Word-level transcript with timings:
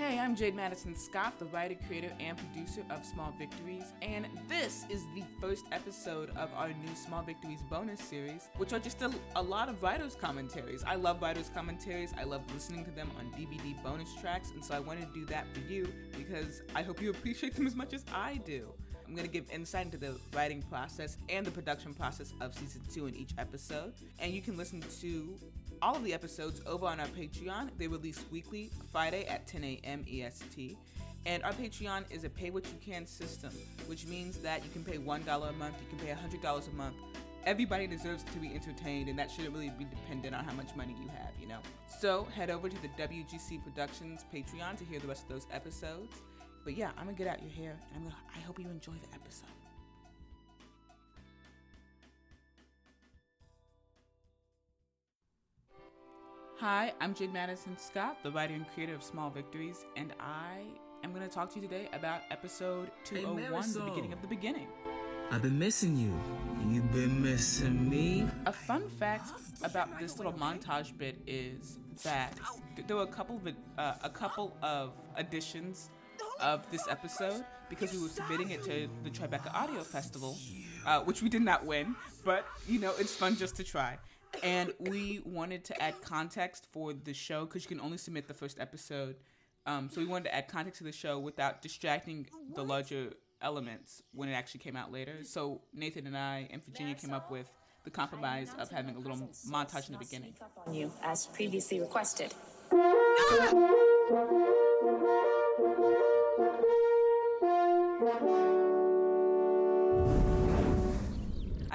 Hey, 0.00 0.18
I'm 0.18 0.34
Jade 0.34 0.54
Madison 0.54 0.96
Scott, 0.96 1.38
the 1.38 1.44
writer, 1.44 1.76
creator, 1.86 2.10
and 2.20 2.34
producer 2.38 2.82
of 2.88 3.04
Small 3.04 3.34
Victories, 3.38 3.92
and 4.00 4.26
this 4.48 4.86
is 4.88 5.04
the 5.14 5.22
first 5.42 5.66
episode 5.72 6.30
of 6.38 6.48
our 6.56 6.68
new 6.68 6.94
Small 6.94 7.22
Victories 7.22 7.60
bonus 7.68 8.00
series, 8.00 8.48
which 8.56 8.72
are 8.72 8.78
just 8.78 9.02
a, 9.02 9.12
a 9.36 9.42
lot 9.42 9.68
of 9.68 9.82
writers' 9.82 10.16
commentaries. 10.18 10.82
I 10.86 10.94
love 10.94 11.20
writers' 11.20 11.50
commentaries, 11.54 12.14
I 12.18 12.24
love 12.24 12.40
listening 12.54 12.86
to 12.86 12.90
them 12.90 13.10
on 13.18 13.26
DVD 13.38 13.76
bonus 13.84 14.14
tracks, 14.14 14.52
and 14.52 14.64
so 14.64 14.74
I 14.74 14.80
wanted 14.80 15.12
to 15.12 15.20
do 15.20 15.26
that 15.26 15.44
for 15.52 15.60
you 15.70 15.92
because 16.16 16.62
I 16.74 16.80
hope 16.80 17.02
you 17.02 17.10
appreciate 17.10 17.54
them 17.54 17.66
as 17.66 17.76
much 17.76 17.92
as 17.92 18.02
I 18.10 18.40
do. 18.46 18.72
I'm 19.10 19.16
going 19.16 19.26
to 19.26 19.32
give 19.32 19.50
insight 19.50 19.86
into 19.86 19.98
the 19.98 20.16
writing 20.32 20.62
process 20.62 21.16
and 21.28 21.44
the 21.44 21.50
production 21.50 21.92
process 21.92 22.32
of 22.40 22.54
season 22.54 22.80
two 22.94 23.06
in 23.06 23.16
each 23.16 23.32
episode. 23.38 23.92
And 24.20 24.32
you 24.32 24.40
can 24.40 24.56
listen 24.56 24.80
to 24.80 25.36
all 25.82 25.96
of 25.96 26.04
the 26.04 26.12
episodes 26.12 26.60
over 26.66 26.86
on 26.86 27.00
our 27.00 27.06
Patreon. 27.08 27.70
They 27.78 27.86
release 27.86 28.24
weekly, 28.30 28.70
Friday 28.92 29.26
at 29.26 29.46
10 29.46 29.64
a.m. 29.64 30.04
EST. 30.10 30.76
And 31.26 31.42
our 31.42 31.52
Patreon 31.52 32.04
is 32.10 32.24
a 32.24 32.30
pay 32.30 32.50
what 32.50 32.64
you 32.66 32.78
can 32.84 33.06
system, 33.06 33.50
which 33.86 34.06
means 34.06 34.38
that 34.38 34.64
you 34.64 34.70
can 34.70 34.84
pay 34.84 34.96
$1 34.96 35.48
a 35.48 35.52
month, 35.52 35.74
you 35.80 35.96
can 35.96 36.06
pay 36.06 36.12
$100 36.12 36.68
a 36.68 36.74
month. 36.74 36.94
Everybody 37.44 37.86
deserves 37.86 38.22
to 38.22 38.38
be 38.38 38.54
entertained, 38.54 39.08
and 39.08 39.18
that 39.18 39.30
shouldn't 39.30 39.54
really 39.54 39.70
be 39.78 39.84
dependent 39.84 40.34
on 40.34 40.44
how 40.44 40.52
much 40.52 40.74
money 40.76 40.94
you 41.00 41.08
have, 41.08 41.30
you 41.40 41.46
know? 41.46 41.58
So 42.00 42.24
head 42.34 42.50
over 42.50 42.68
to 42.68 42.76
the 42.82 42.88
WGC 43.02 43.62
Productions 43.64 44.24
Patreon 44.34 44.78
to 44.78 44.84
hear 44.84 45.00
the 45.00 45.08
rest 45.08 45.22
of 45.24 45.28
those 45.28 45.46
episodes. 45.52 46.16
But 46.64 46.76
yeah, 46.76 46.90
I'm 46.98 47.04
gonna 47.04 47.16
get 47.16 47.26
out 47.26 47.42
your 47.42 47.52
hair, 47.52 47.78
and 47.88 47.96
I'm 47.96 48.02
gonna. 48.02 48.16
I 48.36 48.40
hope 48.40 48.58
you 48.58 48.68
enjoy 48.68 48.92
the 48.92 49.14
episode. 49.14 49.59
Hi, 56.60 56.92
I'm 57.00 57.14
Jade 57.14 57.32
Madison 57.32 57.74
Scott, 57.78 58.18
the 58.22 58.30
writer 58.30 58.52
and 58.52 58.68
creator 58.74 58.94
of 58.94 59.02
Small 59.02 59.30
Victories, 59.30 59.86
and 59.96 60.12
I 60.20 60.58
am 61.02 61.14
going 61.14 61.26
to 61.26 61.34
talk 61.34 61.48
to 61.54 61.56
you 61.58 61.66
today 61.66 61.88
about 61.94 62.20
episode 62.30 62.90
201, 63.04 63.62
hey, 63.62 63.72
the 63.72 63.80
beginning 63.80 64.12
of 64.12 64.20
the 64.20 64.28
beginning. 64.28 64.66
I've 65.30 65.40
been 65.40 65.58
missing 65.58 65.96
you. 65.96 66.12
You've 66.68 66.92
been 66.92 67.22
missing 67.22 67.88
me. 67.88 68.26
A 68.44 68.52
fun 68.52 68.90
fact 68.90 69.30
about 69.62 69.98
this 69.98 70.18
little 70.18 70.34
montage 70.34 70.98
bit 70.98 71.16
is 71.26 71.78
that 72.02 72.38
there 72.86 72.96
were 72.96 73.04
a 73.04 73.06
couple 73.06 73.36
of 73.36 73.54
uh, 73.78 73.94
a 74.02 74.10
couple 74.10 74.54
of 74.62 74.92
additions 75.16 75.88
of 76.42 76.70
this 76.70 76.86
episode 76.90 77.42
because 77.70 77.90
we 77.94 78.02
were 78.02 78.08
submitting 78.10 78.50
it 78.50 78.62
to 78.64 78.86
the 79.02 79.08
Tribeca 79.08 79.50
Audio 79.54 79.80
Festival, 79.80 80.36
uh, 80.84 81.00
which 81.00 81.22
we 81.22 81.30
did 81.30 81.40
not 81.40 81.64
win, 81.64 81.96
but 82.22 82.44
you 82.68 82.78
know, 82.78 82.92
it's 82.98 83.14
fun 83.14 83.34
just 83.34 83.56
to 83.56 83.64
try. 83.64 83.96
And 84.42 84.72
we 84.78 85.20
wanted 85.24 85.64
to 85.66 85.82
add 85.82 86.00
context 86.02 86.66
for 86.72 86.92
the 86.92 87.12
show 87.12 87.44
because 87.44 87.64
you 87.64 87.68
can 87.68 87.80
only 87.80 87.98
submit 87.98 88.28
the 88.28 88.34
first 88.34 88.58
episode. 88.58 89.16
Um, 89.66 89.90
so 89.90 90.00
we 90.00 90.06
wanted 90.06 90.24
to 90.24 90.34
add 90.34 90.48
context 90.48 90.78
to 90.78 90.84
the 90.84 90.92
show 90.92 91.18
without 91.18 91.62
distracting 91.62 92.26
the 92.54 92.64
larger 92.64 93.12
elements 93.42 94.02
when 94.12 94.28
it 94.28 94.32
actually 94.32 94.60
came 94.60 94.76
out 94.76 94.92
later. 94.92 95.18
So 95.24 95.60
Nathan 95.74 96.06
and 96.06 96.16
I 96.16 96.48
and 96.50 96.64
Virginia 96.64 96.94
came 96.94 97.12
up 97.12 97.30
with 97.30 97.50
the 97.84 97.90
compromise 97.90 98.50
of 98.58 98.70
having 98.70 98.96
a 98.96 98.98
little 98.98 99.16
montage 99.48 99.88
in 99.88 99.92
the 99.92 99.98
beginning. 99.98 100.34
On 100.66 100.74
You, 100.74 100.92
as 101.02 101.26
previously 101.26 101.80
requested. 101.80 102.34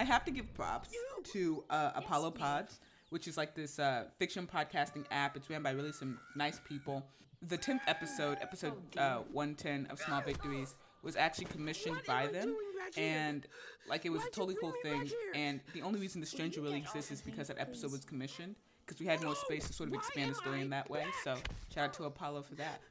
Have 0.05 0.25
to 0.25 0.31
give 0.31 0.53
props 0.53 0.89
to 1.33 1.63
uh, 1.69 1.91
Apollo 1.95 2.31
Pods, 2.31 2.79
which 3.09 3.27
is 3.27 3.37
like 3.37 3.55
this 3.55 3.79
uh, 3.79 4.05
fiction 4.17 4.47
podcasting 4.51 5.05
app. 5.11 5.35
It's 5.35 5.49
ran 5.49 5.63
by 5.63 5.71
really 5.71 5.91
some 5.91 6.19
nice 6.35 6.59
people. 6.67 7.05
The 7.47 7.57
10th 7.57 7.81
episode, 7.87 8.37
episode 8.41 8.73
uh, 8.97 9.19
110 9.31 9.87
of 9.91 9.99
Small 9.99 10.21
Victories, 10.21 10.75
was 11.03 11.15
actually 11.15 11.45
commissioned 11.45 12.01
by 12.07 12.27
them. 12.27 12.55
And 12.97 13.45
like 13.87 14.05
it 14.05 14.09
was 14.09 14.23
a 14.23 14.29
totally 14.29 14.55
cool 14.59 14.73
thing. 14.81 15.09
And 15.33 15.59
the 15.73 15.81
only 15.81 15.99
reason 15.99 16.21
The 16.21 16.27
Stranger 16.27 16.61
really 16.61 16.77
exists 16.77 17.11
is 17.11 17.21
because 17.21 17.47
that 17.47 17.59
episode 17.59 17.91
was 17.91 18.03
commissioned. 18.05 18.55
Because 18.85 18.99
we 18.99 19.07
had 19.07 19.23
more 19.23 19.35
space 19.35 19.67
to 19.67 19.73
sort 19.73 19.89
of 19.89 19.95
expand 19.95 20.31
the 20.31 20.35
story 20.35 20.61
in 20.61 20.69
that 20.69 20.89
way. 20.89 21.05
So 21.23 21.35
shout 21.73 21.85
out 21.85 21.93
to 21.95 22.03
Apollo 22.03 22.43
for 22.43 22.55
that. 22.55 22.81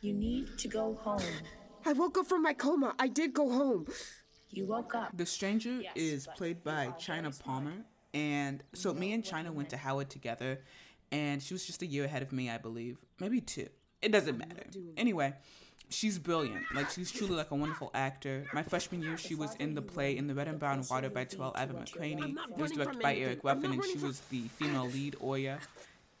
You 0.00 0.12
need 0.12 0.58
to 0.58 0.68
go 0.68 0.94
home. 0.94 1.22
I 1.84 1.92
woke 1.92 2.18
up 2.18 2.26
from 2.26 2.42
my 2.42 2.52
coma. 2.52 2.94
I 2.98 3.08
did 3.08 3.32
go 3.32 3.48
home. 3.48 3.86
You 4.50 4.66
woke 4.66 4.94
up. 4.94 5.16
The 5.16 5.26
stranger 5.26 5.80
yes, 5.80 5.92
is 5.96 6.28
played 6.36 6.62
by 6.62 6.92
China 6.98 7.30
Palmer. 7.30 7.84
And 8.14 8.62
so 8.74 8.94
me 8.94 9.12
and 9.12 9.24
China 9.24 9.52
went 9.52 9.70
to 9.70 9.76
Howard 9.76 10.10
together. 10.10 10.60
And 11.12 11.42
she 11.42 11.54
was 11.54 11.66
just 11.66 11.82
a 11.82 11.86
year 11.86 12.04
ahead 12.04 12.22
of 12.22 12.32
me, 12.32 12.50
I 12.50 12.58
believe. 12.58 12.98
Maybe 13.20 13.40
two. 13.40 13.68
It 14.02 14.12
doesn't 14.12 14.38
matter. 14.38 14.64
Anyway, 14.96 15.34
she's 15.88 16.18
brilliant. 16.18 16.64
Like 16.74 16.90
she's 16.90 17.10
truly 17.10 17.34
like 17.34 17.50
a 17.50 17.54
wonderful 17.54 17.90
actor. 17.94 18.46
My 18.52 18.62
freshman 18.62 19.02
year, 19.02 19.16
she 19.16 19.34
was 19.34 19.54
in 19.56 19.74
the 19.74 19.82
play 19.82 20.16
"In 20.16 20.26
the 20.26 20.34
Red 20.34 20.48
and 20.48 20.58
Brown 20.58 20.84
Water" 20.90 21.10
by 21.10 21.24
Tarell 21.24 21.52
Alvin 21.56 21.76
McCraney. 21.76 22.34
It 22.50 22.58
was 22.58 22.72
directed 22.72 23.02
by 23.02 23.16
Eric 23.16 23.40
Ruffin, 23.42 23.72
and 23.72 23.84
she 23.84 23.98
was 23.98 24.20
the 24.30 24.42
female 24.48 24.86
lead 24.94 25.16
Oya. 25.22 25.58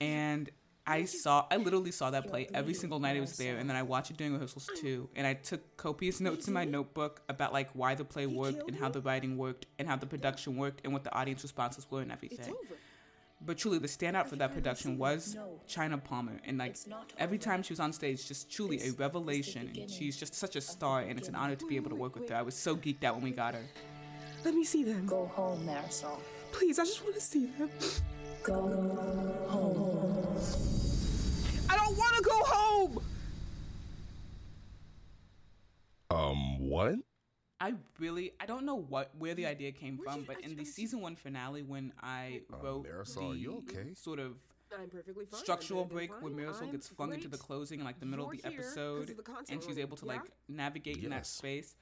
And 0.00 0.50
I 0.86 1.04
saw, 1.04 1.46
I 1.50 1.56
literally 1.56 1.90
saw 1.90 2.10
that 2.10 2.28
play 2.28 2.48
every 2.54 2.72
single 2.74 3.00
night 3.00 3.16
it 3.16 3.20
was 3.20 3.36
there, 3.36 3.56
and 3.56 3.68
then 3.68 3.76
I 3.76 3.82
watched 3.82 4.10
it 4.12 4.16
during 4.16 4.34
rehearsals 4.34 4.70
too. 4.76 5.08
And 5.16 5.26
I 5.26 5.34
took 5.34 5.76
copious 5.76 6.20
notes 6.20 6.46
in 6.46 6.54
my 6.54 6.64
notebook 6.64 7.22
about 7.28 7.52
like 7.52 7.70
why 7.72 7.94
the 7.96 8.04
play 8.04 8.26
worked 8.26 8.68
and 8.68 8.78
how 8.78 8.88
the 8.88 9.00
writing 9.00 9.36
worked 9.36 9.66
and 9.78 9.88
how 9.88 9.96
the 9.96 10.06
production 10.06 10.56
worked 10.56 10.82
and 10.84 10.92
what 10.92 11.02
the 11.02 11.12
audience 11.12 11.42
responses 11.42 11.86
were 11.90 12.02
and 12.02 12.12
everything. 12.12 12.54
But 13.44 13.58
truly, 13.58 13.78
the 13.78 13.88
standout 13.88 14.28
for 14.28 14.36
that 14.36 14.54
production 14.54 14.96
was 14.96 15.36
China 15.66 15.98
Palmer, 15.98 16.40
and 16.44 16.56
like 16.56 16.76
every 17.18 17.38
time 17.38 17.62
she 17.62 17.72
was 17.72 17.80
on 17.80 17.92
stage, 17.92 18.26
just 18.26 18.50
truly 18.50 18.80
a 18.82 18.92
revelation. 18.92 19.70
And 19.78 19.90
she's 19.90 20.16
just 20.16 20.34
such 20.34 20.56
a 20.56 20.60
star, 20.60 21.00
and 21.00 21.18
it's 21.18 21.28
an 21.28 21.34
honor 21.34 21.56
to 21.56 21.66
be 21.66 21.76
able 21.76 21.90
to 21.90 21.96
work 21.96 22.14
with 22.14 22.28
her. 22.30 22.36
I 22.36 22.42
was 22.42 22.54
so 22.54 22.76
geeked 22.76 23.04
out 23.04 23.14
when 23.14 23.24
we 23.24 23.32
got 23.32 23.54
her. 23.54 23.64
Let 24.44 24.54
me 24.54 24.64
see 24.64 24.84
them. 24.84 25.06
Go 25.06 25.26
home, 25.26 25.66
Marisol. 25.66 26.18
Please, 26.52 26.78
I 26.78 26.84
just 26.84 27.02
want 27.02 27.14
to 27.16 27.20
see 27.20 27.46
them. 27.58 27.68
Go 28.46 28.54
home. 29.48 30.38
I 31.68 31.76
don't 31.76 31.98
want 31.98 32.16
to 32.16 32.22
go 32.22 32.38
home. 32.44 33.02
Um, 36.10 36.60
what? 36.60 36.94
I 37.60 37.74
really 37.98 38.34
I 38.38 38.46
don't 38.46 38.64
know 38.64 38.76
what 38.76 39.10
where 39.18 39.34
the 39.34 39.46
idea 39.46 39.72
came 39.72 39.98
from, 39.98 40.22
but 40.22 40.40
in 40.42 40.54
the 40.54 40.64
season 40.64 41.00
one 41.00 41.16
finale 41.16 41.64
when 41.64 41.92
I 42.00 42.42
uh, 42.52 42.58
wrote 42.62 42.86
Marisol, 42.86 43.32
the 43.32 43.38
you 43.38 43.64
okay? 43.68 43.94
sort 43.94 44.20
of 44.20 44.36
I'm 44.80 44.90
perfectly 44.90 45.24
fine. 45.24 45.40
structural 45.40 45.84
break 45.84 46.12
where 46.22 46.32
Marisol 46.32 46.62
I'm 46.62 46.70
gets 46.70 46.88
flung 46.88 47.08
great. 47.08 47.24
into 47.24 47.28
the 47.28 47.38
closing 47.38 47.80
in 47.80 47.84
like 47.84 47.98
the 47.98 48.06
middle 48.06 48.26
You're 48.26 48.34
of 48.34 48.42
the 48.42 48.60
episode, 48.62 49.08
the 49.08 49.52
and 49.52 49.60
she's 49.60 49.78
able 49.78 49.96
to 49.96 50.06
yeah? 50.06 50.12
like 50.12 50.22
navigate 50.48 50.98
yes. 50.98 51.04
in 51.04 51.10
that 51.10 51.26
space. 51.26 51.74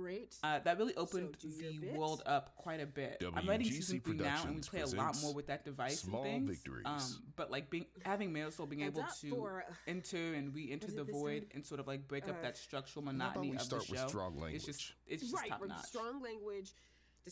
Great. 0.00 0.36
Uh, 0.42 0.60
that 0.60 0.78
really 0.78 0.94
opened 0.96 1.36
so 1.38 1.48
the 1.48 1.90
world 1.96 2.22
up 2.26 2.54
quite 2.56 2.80
a 2.80 2.86
bit. 2.86 3.20
WGC 3.20 3.32
I'm 3.36 3.48
writing 3.48 3.66
season 3.66 4.00
three 4.00 4.16
now, 4.16 4.42
and 4.46 4.56
we 4.56 4.60
play 4.60 4.80
a 4.80 4.86
lot 4.86 5.16
more 5.22 5.34
with 5.34 5.46
that 5.48 5.64
device 5.64 6.00
small 6.00 6.22
and 6.22 6.46
things. 6.46 6.58
Victories. 6.58 6.84
Um, 6.86 7.00
but 7.36 7.50
like 7.50 7.68
being 7.70 7.86
having 8.04 8.32
Marisol 8.32 8.68
being 8.68 8.82
able 8.82 9.02
to 9.02 9.30
for, 9.30 9.64
enter 9.88 10.34
and 10.34 10.54
re-enter 10.54 10.92
the 10.92 11.04
void 11.04 11.40
time? 11.40 11.48
and 11.54 11.66
sort 11.66 11.80
of 11.80 11.86
like 11.86 12.06
break 12.06 12.28
uh, 12.28 12.30
up 12.30 12.42
that 12.42 12.56
structural 12.56 13.04
monotony 13.04 13.56
of 13.56 13.68
the 13.68 13.80
show. 13.80 14.06
strong 14.06 14.34
language? 14.34 14.54
It's 14.54 14.64
just 14.64 14.92
it's 15.06 15.22
just 15.22 15.34
right, 15.34 15.48
top 15.48 15.66
notch. 15.66 15.84
Strong 15.86 16.22
language. 16.22 16.72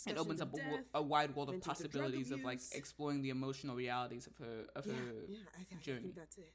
It 0.07 0.19
opens 0.19 0.43
up 0.43 0.53
a, 0.55 0.99
a, 0.99 1.03
wide 1.03 1.35
world 1.35 1.49
of 1.49 1.63
possibilities 1.63 2.31
of 2.31 2.45
like 2.45 2.61
exploring 2.73 3.23
the 3.23 3.31
emotional 3.31 3.75
realities 3.75 4.27
of 4.27 4.37
her 4.45 4.65
of 4.75 4.87
yeah, 4.87 4.93
her 4.93 5.01
yeah, 5.29 5.39
I, 5.57 5.61
I 5.61 5.83
journey. 5.83 6.01
think 6.01 6.17
that's 6.17 6.37
it. 6.37 6.53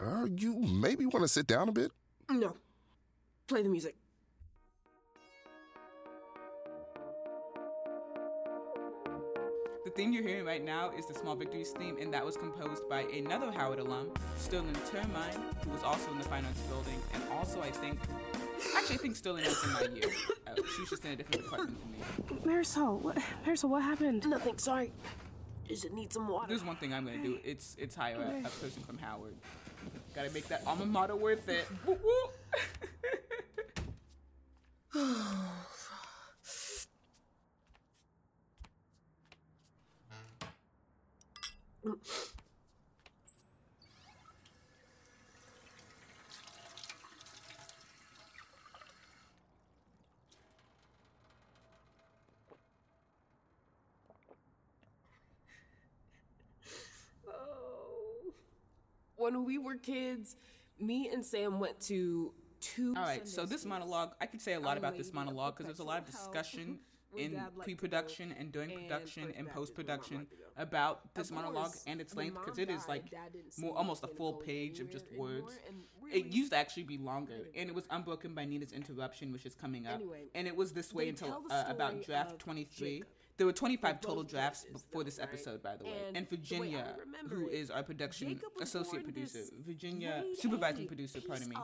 Uh, 0.00 0.24
you 0.24 0.54
maybe 0.54 1.06
want 1.06 1.22
to 1.22 1.28
sit 1.28 1.46
down 1.46 1.68
a 1.68 1.72
bit. 1.72 1.92
No, 2.28 2.56
play 3.46 3.62
the 3.62 3.68
music. 3.68 3.94
Theme 9.98 10.12
you're 10.12 10.22
hearing 10.22 10.44
right 10.44 10.64
now 10.64 10.92
is 10.96 11.06
the 11.06 11.14
Small 11.14 11.34
Victories 11.34 11.72
theme, 11.72 11.96
and 12.00 12.14
that 12.14 12.24
was 12.24 12.36
composed 12.36 12.88
by 12.88 13.00
another 13.12 13.50
Howard 13.50 13.80
alum, 13.80 14.12
Sterling 14.36 14.76
Termine, 14.88 15.42
who 15.64 15.70
was 15.70 15.82
also 15.82 16.12
in 16.12 16.18
the 16.18 16.24
Fine 16.24 16.44
Arts 16.44 16.60
building, 16.60 16.94
and 17.14 17.24
also, 17.32 17.60
I 17.60 17.72
think, 17.72 17.98
actually, 18.76 18.94
I 18.94 18.98
think 18.98 19.16
Sterling 19.16 19.42
was 19.42 19.64
in 19.64 19.72
my 19.72 19.80
year. 19.96 20.08
Uh, 20.46 20.54
she 20.54 20.82
was 20.82 20.90
just 20.90 21.04
in 21.04 21.10
a 21.10 21.16
different 21.16 21.42
department 21.42 21.76
than 21.80 21.90
me. 21.90 21.98
Marisol, 22.46 23.00
what, 23.00 23.18
Marisol, 23.44 23.70
what 23.70 23.82
happened? 23.82 24.24
Nothing, 24.28 24.56
sorry. 24.58 24.92
Does 25.68 25.84
it 25.84 25.92
need 25.92 26.12
some 26.12 26.28
water? 26.28 26.46
There's 26.46 26.64
one 26.64 26.76
thing 26.76 26.94
I'm 26.94 27.04
gonna 27.04 27.18
do. 27.18 27.40
It's 27.42 27.74
it's 27.76 27.96
hire 27.96 28.18
okay. 28.18 28.36
a, 28.36 28.46
a 28.46 28.50
person 28.50 28.84
from 28.84 28.98
Howard. 28.98 29.34
Gotta 30.14 30.30
make 30.30 30.46
that 30.46 30.62
alma 30.64 30.86
mater 30.86 31.16
worth 31.16 31.48
it. 31.48 31.66
oh. 41.86 41.94
When 59.16 59.44
we 59.44 59.58
were 59.58 59.76
kids, 59.76 60.36
me 60.78 61.08
and 61.12 61.24
Sam 61.24 61.58
went 61.58 61.80
to 61.82 62.32
two. 62.60 62.94
All 62.96 63.02
right, 63.02 63.26
so 63.26 63.42
this 63.42 63.60
schools. 63.60 63.66
monologue, 63.66 64.12
I 64.20 64.26
could 64.26 64.40
say 64.40 64.54
a 64.54 64.60
lot 64.60 64.78
about 64.78 64.96
this 64.96 65.12
monologue 65.12 65.56
because 65.56 65.66
there's 65.66 65.78
a 65.80 65.84
lot 65.84 65.98
of 65.98 66.06
discussion 66.06 66.78
in 67.16 67.40
pre-production 67.60 68.34
and 68.38 68.52
during 68.52 68.70
and 68.70 68.80
production 68.82 69.32
and 69.36 69.48
post-production 69.50 70.16
where 70.16 70.24
Mom 70.24 70.28
Let 70.30 70.56
Go. 70.56 70.62
about 70.62 71.14
this 71.14 71.30
Of 71.30 71.36
monologue 71.36 71.74
and 71.86 72.00
its 72.00 72.14
length 72.14 72.36
because 72.44 72.58
it 72.58 72.70
is 72.70 72.86
like 72.88 73.04
more 73.58 73.76
almost 73.76 74.04
a 74.04 74.08
full 74.08 74.34
page 74.34 74.80
of 74.80 74.90
just 74.90 75.06
words. 75.16 75.58
and 75.68 75.84
It 76.12 76.26
used 76.26 76.52
to 76.52 76.58
actually 76.58 76.84
be 76.84 76.98
longer, 76.98 77.48
and 77.54 77.68
it 77.68 77.74
was 77.74 77.84
unbroken 77.90 78.34
by 78.34 78.44
Nina's 78.44 78.72
interruption, 78.72 79.32
which 79.32 79.46
is 79.46 79.54
coming 79.54 79.86
up. 79.86 79.96
Anyway, 79.96 80.28
and 80.34 80.46
it 80.46 80.56
was 80.56 80.72
this 80.72 80.92
way 80.92 81.08
until 81.08 81.42
uh, 81.50 81.64
about 81.68 82.02
draft 82.02 82.38
23. 82.38 82.90
Jacob. 82.90 83.08
There 83.38 83.46
were 83.46 83.52
25 83.52 84.00
total 84.00 84.24
drafts 84.24 84.66
before 84.70 85.04
this 85.04 85.18
right? 85.18 85.28
episode, 85.28 85.62
by 85.62 85.76
the 85.76 85.84
way. 85.84 85.92
And 86.08 86.16
And 86.16 86.26
the 86.28 86.36
way 86.36 86.36
I 86.36 86.36
Virginia, 86.36 86.96
who 87.30 87.46
our 87.70 87.84
production 87.84 88.40
associate 88.60 89.04
producer, 89.04 89.38
Virginia 89.64 90.24
supervising 90.34 90.88
producer, 90.88 91.20
pardon 91.26 91.48
me. 91.48 91.56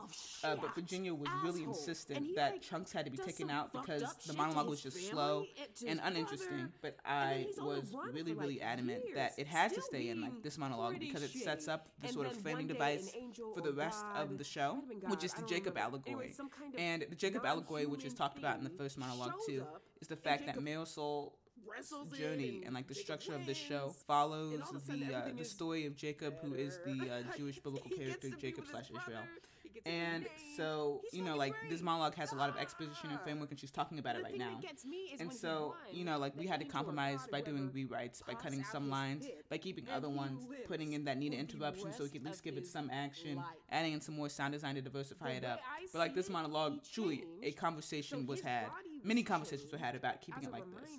Uh, 0.44 0.54
but 0.54 0.72
Virginia 0.76 1.12
was 1.12 1.28
really 1.42 1.64
insistent 1.64 2.36
that 2.36 2.52
like, 2.52 2.62
chunks 2.62 2.92
had 2.92 3.04
to 3.06 3.10
be 3.10 3.18
taken 3.18 3.50
out 3.50 3.72
because 3.72 4.04
the 4.24 4.34
monologue 4.34 4.68
was 4.68 4.82
just 4.82 5.04
slow 5.08 5.46
and 5.58 5.74
to 5.74 5.86
and 5.88 6.00
his 6.00 6.08
uninteresting. 6.08 6.68
But 6.80 6.96
I 7.04 7.46
he's 7.48 7.58
on 7.58 7.64
the 7.64 7.70
was 7.74 7.94
really, 8.12 8.34
for, 8.34 8.40
really 8.42 8.60
adamant 8.60 9.02
that 9.16 9.32
it 9.36 9.48
has 9.48 9.72
to 9.72 9.82
stay 9.82 10.10
in 10.10 10.20
like 10.20 10.44
this 10.44 10.56
monologue 10.56 11.00
because 11.00 11.24
it 11.24 11.30
sets 11.30 11.66
up 11.66 11.88
the 12.00 12.08
sort 12.08 12.28
of 12.28 12.36
framing 12.36 12.68
one 12.68 12.76
day 12.76 12.96
an 12.96 13.00
device 13.00 13.12
for 13.52 13.60
the 13.62 13.72
rest 13.72 14.04
of 14.14 14.38
the 14.38 14.44
show, 14.44 14.74
might 14.74 14.90
have 14.90 15.00
been 15.00 15.10
which 15.10 15.24
is 15.24 15.34
the 15.34 15.42
Jacob 15.42 15.76
allegory. 15.76 16.12
Anyway, 16.12 16.30
some 16.30 16.48
kind 16.48 16.72
of 16.72 16.80
and 16.80 17.04
the 17.10 17.16
Jacob 17.16 17.44
allegory, 17.44 17.86
which 17.86 18.04
is 18.04 18.14
talked 18.14 18.38
about 18.38 18.58
in 18.58 18.64
the 18.64 18.70
first 18.70 18.96
monologue 18.96 19.34
too, 19.44 19.64
is 20.00 20.06
the 20.06 20.16
fact 20.16 20.46
that 20.46 20.58
Marisol 20.60 21.32
wrestles 21.70 22.10
journey 22.12 22.56
and 22.56 22.64
and 22.66 22.74
like 22.74 22.86
the 22.88 22.94
Jacob 22.94 23.04
structure 23.04 23.34
of 23.34 23.46
this 23.46 23.58
show 23.58 23.94
follows 24.06 24.54
And 24.54 24.62
all 24.62 24.70
of 24.70 24.76
a 24.76 24.80
sudden 24.80 25.06
the 25.08 25.14
uh, 25.16 25.28
the 25.36 25.44
story 25.44 25.86
of 25.86 25.96
Jacob, 25.96 26.34
who 26.42 26.54
is 26.54 26.78
the 26.84 27.10
uh. 27.10 27.22
Jewish 27.38 27.58
biblical 27.60 27.90
character 27.90 28.28
Jacob 28.30 28.64
slash 28.70 28.86
Israel. 28.90 29.02
brother. 29.06 29.28
He 29.62 29.70
gets 29.70 29.86
a 29.86 29.88
new 29.90 29.96
And 30.04 30.26
so 30.56 31.00
He's 31.04 31.18
you 31.18 31.24
know, 31.24 31.36
like 31.36 31.54
this 31.68 31.80
monologue 31.82 32.14
has 32.16 32.32
a 32.32 32.36
lot 32.36 32.48
of 32.50 32.56
exposition 32.56 33.10
and 33.10 33.18
Ah. 33.18 33.24
framework, 33.24 33.50
and 33.50 33.58
she's 33.58 33.70
talking 33.70 33.98
about 33.98 34.14
The 34.14 34.20
it 34.20 34.24
right 34.24 34.38
now. 34.38 34.58
gets 34.60 34.84
me 34.84 34.96
is 35.14 35.20
And 35.20 35.32
so 35.32 35.74
you 35.92 36.04
know, 36.04 36.18
like 36.18 36.36
we 36.36 36.46
had 36.46 36.60
to 36.60 36.66
compromise 36.66 37.20
by 37.30 37.40
doing 37.40 37.70
rewrites, 37.70 38.24
by 38.24 38.34
cutting 38.34 38.62
some 38.64 38.88
lines, 38.90 39.26
by 39.50 39.58
keeping 39.58 39.86
other 39.88 40.08
ones, 40.08 40.46
putting 40.68 40.92
in 40.92 41.04
that 41.06 41.18
needed 41.18 41.38
interruption 41.38 41.92
so 41.92 42.04
we 42.04 42.10
could 42.10 42.22
at 42.22 42.26
least 42.28 42.42
give 42.44 42.56
it 42.56 42.66
some 42.66 42.88
action, 42.90 43.42
adding 43.70 43.92
in 43.94 44.00
some 44.00 44.16
more 44.16 44.28
sound 44.28 44.52
design 44.52 44.74
to 44.76 44.82
diversify 44.82 45.30
it 45.30 45.44
up. 45.44 45.60
But 45.92 45.98
like 45.98 46.14
this 46.14 46.28
monologue, 46.30 46.74
truly 46.92 47.24
a 47.42 47.52
conversation 47.52 48.26
was 48.26 48.40
had. 48.40 48.66
Many 49.02 49.22
conversations 49.22 49.70
were 49.72 49.78
had 49.78 49.94
about 49.96 50.20
keeping 50.22 50.44
it 50.44 50.52
like 50.52 50.64
this. 50.80 50.90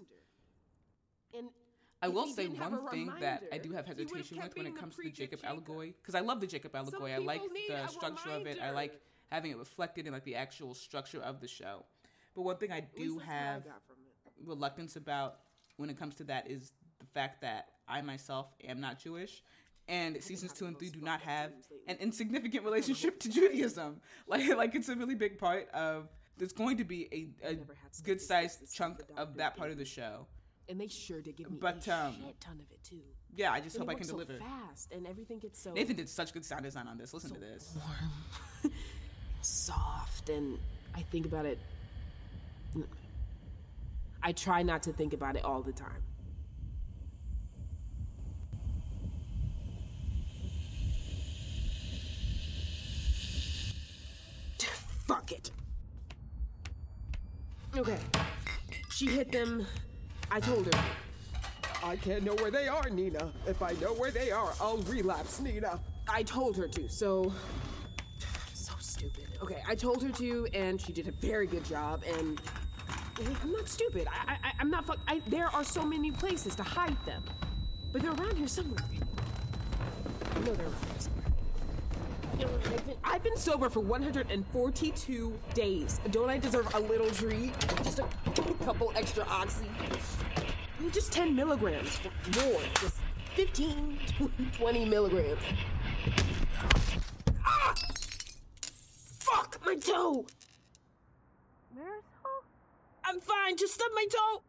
Reminder. 1.35 1.49
And 1.49 1.49
I 2.01 2.07
will 2.07 2.27
say 2.27 2.47
one 2.47 2.87
thing 2.89 3.11
that 3.19 3.43
I 3.51 3.57
do 3.57 3.71
have 3.71 3.85
hesitation 3.85 4.37
with 4.37 4.55
when 4.55 4.67
it 4.67 4.75
comes 4.77 4.95
to 4.95 5.03
the 5.03 5.09
Jacob 5.09 5.41
Jacob. 5.41 5.51
allegory, 5.51 5.95
because 6.01 6.15
I 6.15 6.19
love 6.19 6.41
the 6.41 6.47
Jacob 6.47 6.75
allegory. 6.75 7.13
I 7.13 7.17
like 7.17 7.41
the 7.67 7.87
structure 7.87 8.29
of 8.29 8.45
it. 8.45 8.59
I 8.61 8.71
like 8.71 8.99
having 9.31 9.51
it 9.51 9.57
reflected 9.57 10.05
in 10.05 10.13
like 10.13 10.23
the 10.23 10.35
actual 10.35 10.73
structure 10.73 11.21
of 11.21 11.41
the 11.41 11.47
show. 11.47 11.85
But 12.35 12.43
one 12.43 12.57
thing 12.57 12.71
I 12.71 12.81
do 12.95 13.19
I 13.21 13.25
have 13.25 13.65
it. 13.65 13.71
reluctance 14.45 14.97
about 14.97 15.37
when 15.77 15.89
it 15.89 15.97
comes 15.97 16.15
to 16.15 16.25
that 16.25 16.49
is 16.49 16.73
the 16.99 17.05
fact 17.05 17.41
that 17.41 17.69
I 17.87 18.01
myself 18.01 18.47
am 18.67 18.79
not 18.79 18.99
Jewish. 18.99 19.41
And 19.87 20.21
seasons 20.21 20.51
two 20.53 20.65
and 20.65 20.77
three 20.77 20.89
do 20.89 20.99
not 21.01 21.21
have 21.21 21.51
an 21.87 21.97
insignificant 21.99 22.63
relationship 22.65 23.19
to 23.21 23.29
Judaism. 23.29 24.01
Like, 24.27 24.55
like 24.55 24.75
it's 24.75 24.89
a 24.89 24.95
really 24.95 25.15
big 25.15 25.37
part 25.37 25.69
of. 25.69 26.09
There's 26.37 26.51
going 26.51 26.77
to 26.77 26.83
be 26.83 27.07
a, 27.13 27.47
a 27.47 27.53
never 27.53 27.75
had 27.81 27.95
stuff 27.95 28.05
good 28.05 28.19
sized 28.19 28.73
chunk 28.75 29.01
of 29.15 29.37
that 29.37 29.55
part 29.55 29.71
of 29.71 29.77
the 29.77 29.85
show. 29.85 30.27
And 30.67 30.79
they 30.81 30.87
sure 30.87 31.21
did 31.21 31.35
give 31.35 31.51
me 31.51 31.57
But, 31.59 31.87
a 31.87 31.95
um, 31.95 32.15
shit 32.25 32.39
ton 32.41 32.53
of 32.59 32.71
it 32.71 32.83
too. 32.83 33.01
Yeah, 33.35 33.51
I 33.51 33.59
just 33.59 33.75
And 33.75 33.83
hope 33.83 33.95
I 33.95 33.99
can 33.99 34.07
deliver. 34.07 34.37
so 34.37 34.43
fast, 34.43 34.91
and 34.93 35.05
everything 35.05 35.39
gets 35.39 35.61
so 35.61 35.73
Nathan 35.73 35.95
did 35.95 36.09
such 36.09 36.33
good 36.33 36.45
sound 36.45 36.63
design 36.63 36.87
on 36.87 36.97
this. 36.97 37.13
Listen 37.13 37.31
to 37.33 37.39
this. 37.39 37.75
warm, 37.75 38.73
soft, 39.41 40.29
and 40.29 40.57
I 40.95 41.01
think 41.01 41.25
about 41.25 41.45
it. 41.45 41.59
I 44.23 44.31
try 44.31 44.63
not 44.63 44.81
to 44.83 44.93
think 44.93 45.13
about 45.13 45.35
it 45.35 45.43
all 45.45 45.61
the 45.61 45.73
time. 45.73 46.01
Fuck 55.07 55.31
it. 55.31 55.51
Okay. 57.77 57.97
She 58.89 59.07
hit 59.07 59.31
them. 59.31 59.67
I 60.31 60.39
told 60.39 60.73
her. 60.73 60.83
I 61.83 61.95
can't 61.95 62.23
know 62.23 62.33
where 62.35 62.51
they 62.51 62.67
are, 62.67 62.89
Nina. 62.89 63.31
If 63.47 63.61
I 63.61 63.73
know 63.73 63.93
where 63.93 64.11
they 64.11 64.31
are, 64.31 64.53
I'll 64.59 64.77
relapse, 64.77 65.39
Nina. 65.39 65.79
I 66.07 66.23
told 66.23 66.57
her 66.57 66.67
to, 66.67 66.89
so. 66.89 67.31
So 68.53 68.73
stupid. 68.79 69.27
Okay, 69.41 69.61
I 69.67 69.75
told 69.75 70.01
her 70.01 70.09
to, 70.09 70.47
and 70.53 70.81
she 70.81 70.91
did 70.91 71.07
a 71.07 71.11
very 71.11 71.47
good 71.47 71.63
job, 71.63 72.03
and. 72.17 72.41
I'm 73.41 73.53
not 73.53 73.69
stupid. 73.69 74.07
I, 74.11 74.33
I, 74.43 74.51
I'm 74.59 74.69
not 74.69 74.85
fuck. 74.85 74.99
I, 75.07 75.21
there 75.27 75.47
are 75.47 75.63
so 75.63 75.85
many 75.85 76.11
places 76.11 76.53
to 76.55 76.63
hide 76.63 76.97
them. 77.05 77.23
But 77.93 78.01
they're 78.01 78.11
around 78.11 78.37
here 78.37 78.47
somewhere. 78.47 78.83
Know 80.43 80.53
they're 80.53 80.65
around 80.65 80.85
here 80.91 80.99
somewhere. 80.99 81.25
You 82.37 82.45
know, 82.45 82.94
I've 83.07 83.23
been, 83.23 83.37
sober 83.37 83.69
for 83.69 83.79
142 83.81 85.39
days. 85.53 85.99
Don't 86.11 86.29
I 86.29 86.37
deserve 86.37 86.73
a 86.73 86.79
little 86.79 87.09
treat? 87.11 87.53
Just 87.83 87.99
a 87.99 88.07
couple 88.65 88.91
extra 88.95 89.23
oxy. 89.29 89.69
Just 90.91 91.11
10 91.13 91.35
milligrams. 91.35 91.99
More. 92.35 92.61
Just 92.81 92.97
15, 93.35 93.99
20 94.57 94.85
milligrams. 94.85 95.41
Ah! 97.45 97.73
Fuck 99.19 99.59
my 99.65 99.75
toe! 99.75 100.25
Marisol? 101.77 102.43
I'm 103.05 103.19
fine. 103.19 103.55
Just 103.57 103.75
stub 103.75 103.91
my 103.93 104.05
toe. 104.11 104.41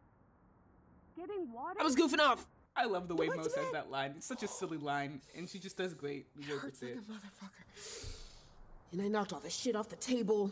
Getting 1.17 1.51
water? 1.51 1.79
I 1.79 1.83
was 1.83 1.95
goofing 1.95 2.19
off. 2.19 2.47
I 2.75 2.85
love 2.85 3.07
the 3.07 3.15
way 3.15 3.27
What's 3.27 3.37
Mo 3.37 3.43
says 3.43 3.53
that? 3.55 3.73
that 3.73 3.91
line. 3.91 4.13
It's 4.17 4.27
such 4.27 4.43
a 4.43 4.47
silly 4.47 4.77
line, 4.77 5.21
and 5.35 5.49
she 5.49 5.57
just 5.57 5.77
does 5.77 5.93
great 5.93 6.27
work 6.49 6.61
Hurts 6.61 6.81
with 6.81 6.91
like 7.09 7.19
it. 7.19 8.16
And 8.91 9.01
I 9.01 9.07
knocked 9.07 9.33
all 9.33 9.39
the 9.39 9.49
shit 9.49 9.75
off 9.75 9.89
the 9.89 9.95
table. 9.97 10.51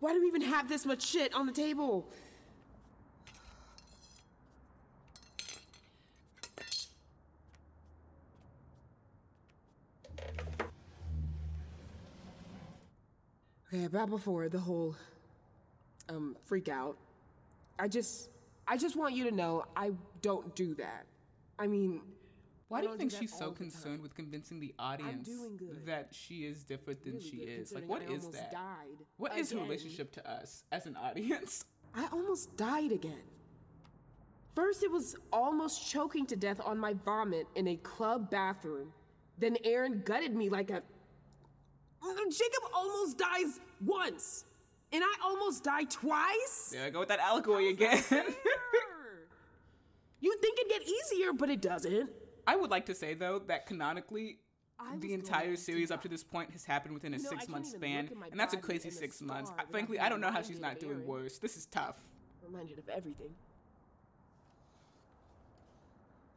Why 0.00 0.12
do 0.12 0.20
we 0.20 0.28
even 0.28 0.42
have 0.42 0.68
this 0.68 0.86
much 0.86 1.06
shit 1.06 1.34
on 1.34 1.46
the 1.46 1.52
table? 1.52 2.06
Okay, 13.72 13.84
about 13.84 14.10
before 14.10 14.48
the 14.48 14.58
whole 14.58 14.94
um 16.08 16.36
freak 16.44 16.68
out. 16.68 16.96
I 17.78 17.88
just 17.88 18.30
I 18.68 18.76
just 18.76 18.96
want 18.96 19.14
you 19.14 19.24
to 19.24 19.34
know 19.34 19.64
I 19.76 19.92
don't 20.22 20.54
do 20.54 20.74
that. 20.74 21.04
I 21.58 21.66
mean, 21.66 22.00
Why 22.68 22.80
do 22.80 22.88
you 22.88 22.96
think 22.96 23.12
she's 23.12 23.36
so 23.36 23.52
concerned 23.52 24.02
with 24.02 24.14
convincing 24.14 24.58
the 24.58 24.74
audience 24.78 25.30
that 25.84 26.08
she 26.10 26.46
is 26.46 26.64
different 26.64 27.04
than 27.04 27.14
Really 27.14 27.30
she 27.30 27.36
good, 27.36 27.48
is? 27.48 27.72
Like, 27.72 27.88
what 27.88 28.02
I 28.02 28.12
is 28.12 28.28
that? 28.30 28.54
What 29.18 29.38
is 29.38 29.52
her 29.52 29.58
relationship 29.58 30.10
to 30.12 30.28
us 30.28 30.64
as 30.72 30.86
an 30.86 30.96
audience? 30.96 31.64
I 31.94 32.08
almost 32.12 32.56
died 32.56 32.90
again. 32.90 33.22
First, 34.54 34.82
it 34.82 34.90
was 34.90 35.16
almost 35.32 35.88
choking 35.88 36.26
to 36.26 36.36
death 36.36 36.60
on 36.64 36.78
my 36.78 36.94
vomit 37.04 37.46
in 37.54 37.68
a 37.68 37.76
club 37.76 38.30
bathroom. 38.30 38.92
Then 39.38 39.56
Aaron 39.64 40.02
gutted 40.04 40.34
me 40.34 40.48
like 40.48 40.70
a. 40.70 40.82
Jacob 42.02 42.70
almost 42.74 43.18
dies 43.18 43.60
once, 43.84 44.44
and 44.92 45.04
I 45.04 45.14
almost 45.24 45.62
die 45.62 45.84
twice. 45.84 46.70
There 46.72 46.84
I 46.84 46.90
go 46.90 47.00
with 47.00 47.08
that 47.08 47.20
allegory 47.20 47.68
again. 47.68 48.02
you 50.20 50.36
think 50.40 50.58
it'd 50.58 50.70
get 50.70 50.82
easier, 50.82 51.32
but 51.32 51.50
it 51.50 51.60
doesn't. 51.60 52.10
I 52.46 52.56
would 52.56 52.70
like 52.70 52.86
to 52.86 52.94
say 52.94 53.14
though 53.14 53.40
that 53.46 53.66
canonically, 53.66 54.38
I 54.78 54.96
the 54.98 55.12
entire 55.14 55.56
series 55.56 55.90
up 55.90 56.02
to 56.02 56.08
this 56.08 56.22
point 56.22 56.50
has 56.52 56.64
happened 56.64 56.94
within 56.94 57.14
a 57.14 57.16
You 57.16 57.22
know, 57.24 57.30
I 57.30 57.32
six 57.32 57.48
month 57.48 57.66
span, 57.66 58.04
look 58.04 58.12
at 58.12 58.18
my 58.18 58.26
and 58.30 58.38
that's 58.38 58.54
a 58.54 58.58
crazy 58.58 58.90
six 58.90 59.20
months. 59.22 59.50
I, 59.58 59.64
frankly, 59.70 59.98
I 59.98 60.08
don't 60.08 60.20
know 60.20 60.30
how 60.30 60.42
she's 60.42 60.60
not 60.60 60.78
doing 60.78 60.96
Aaron. 60.96 61.06
worse. 61.06 61.38
This 61.38 61.56
is 61.56 61.66
tough. 61.66 61.96
Reminded 62.44 62.78
of 62.78 62.88
everything. 62.88 63.30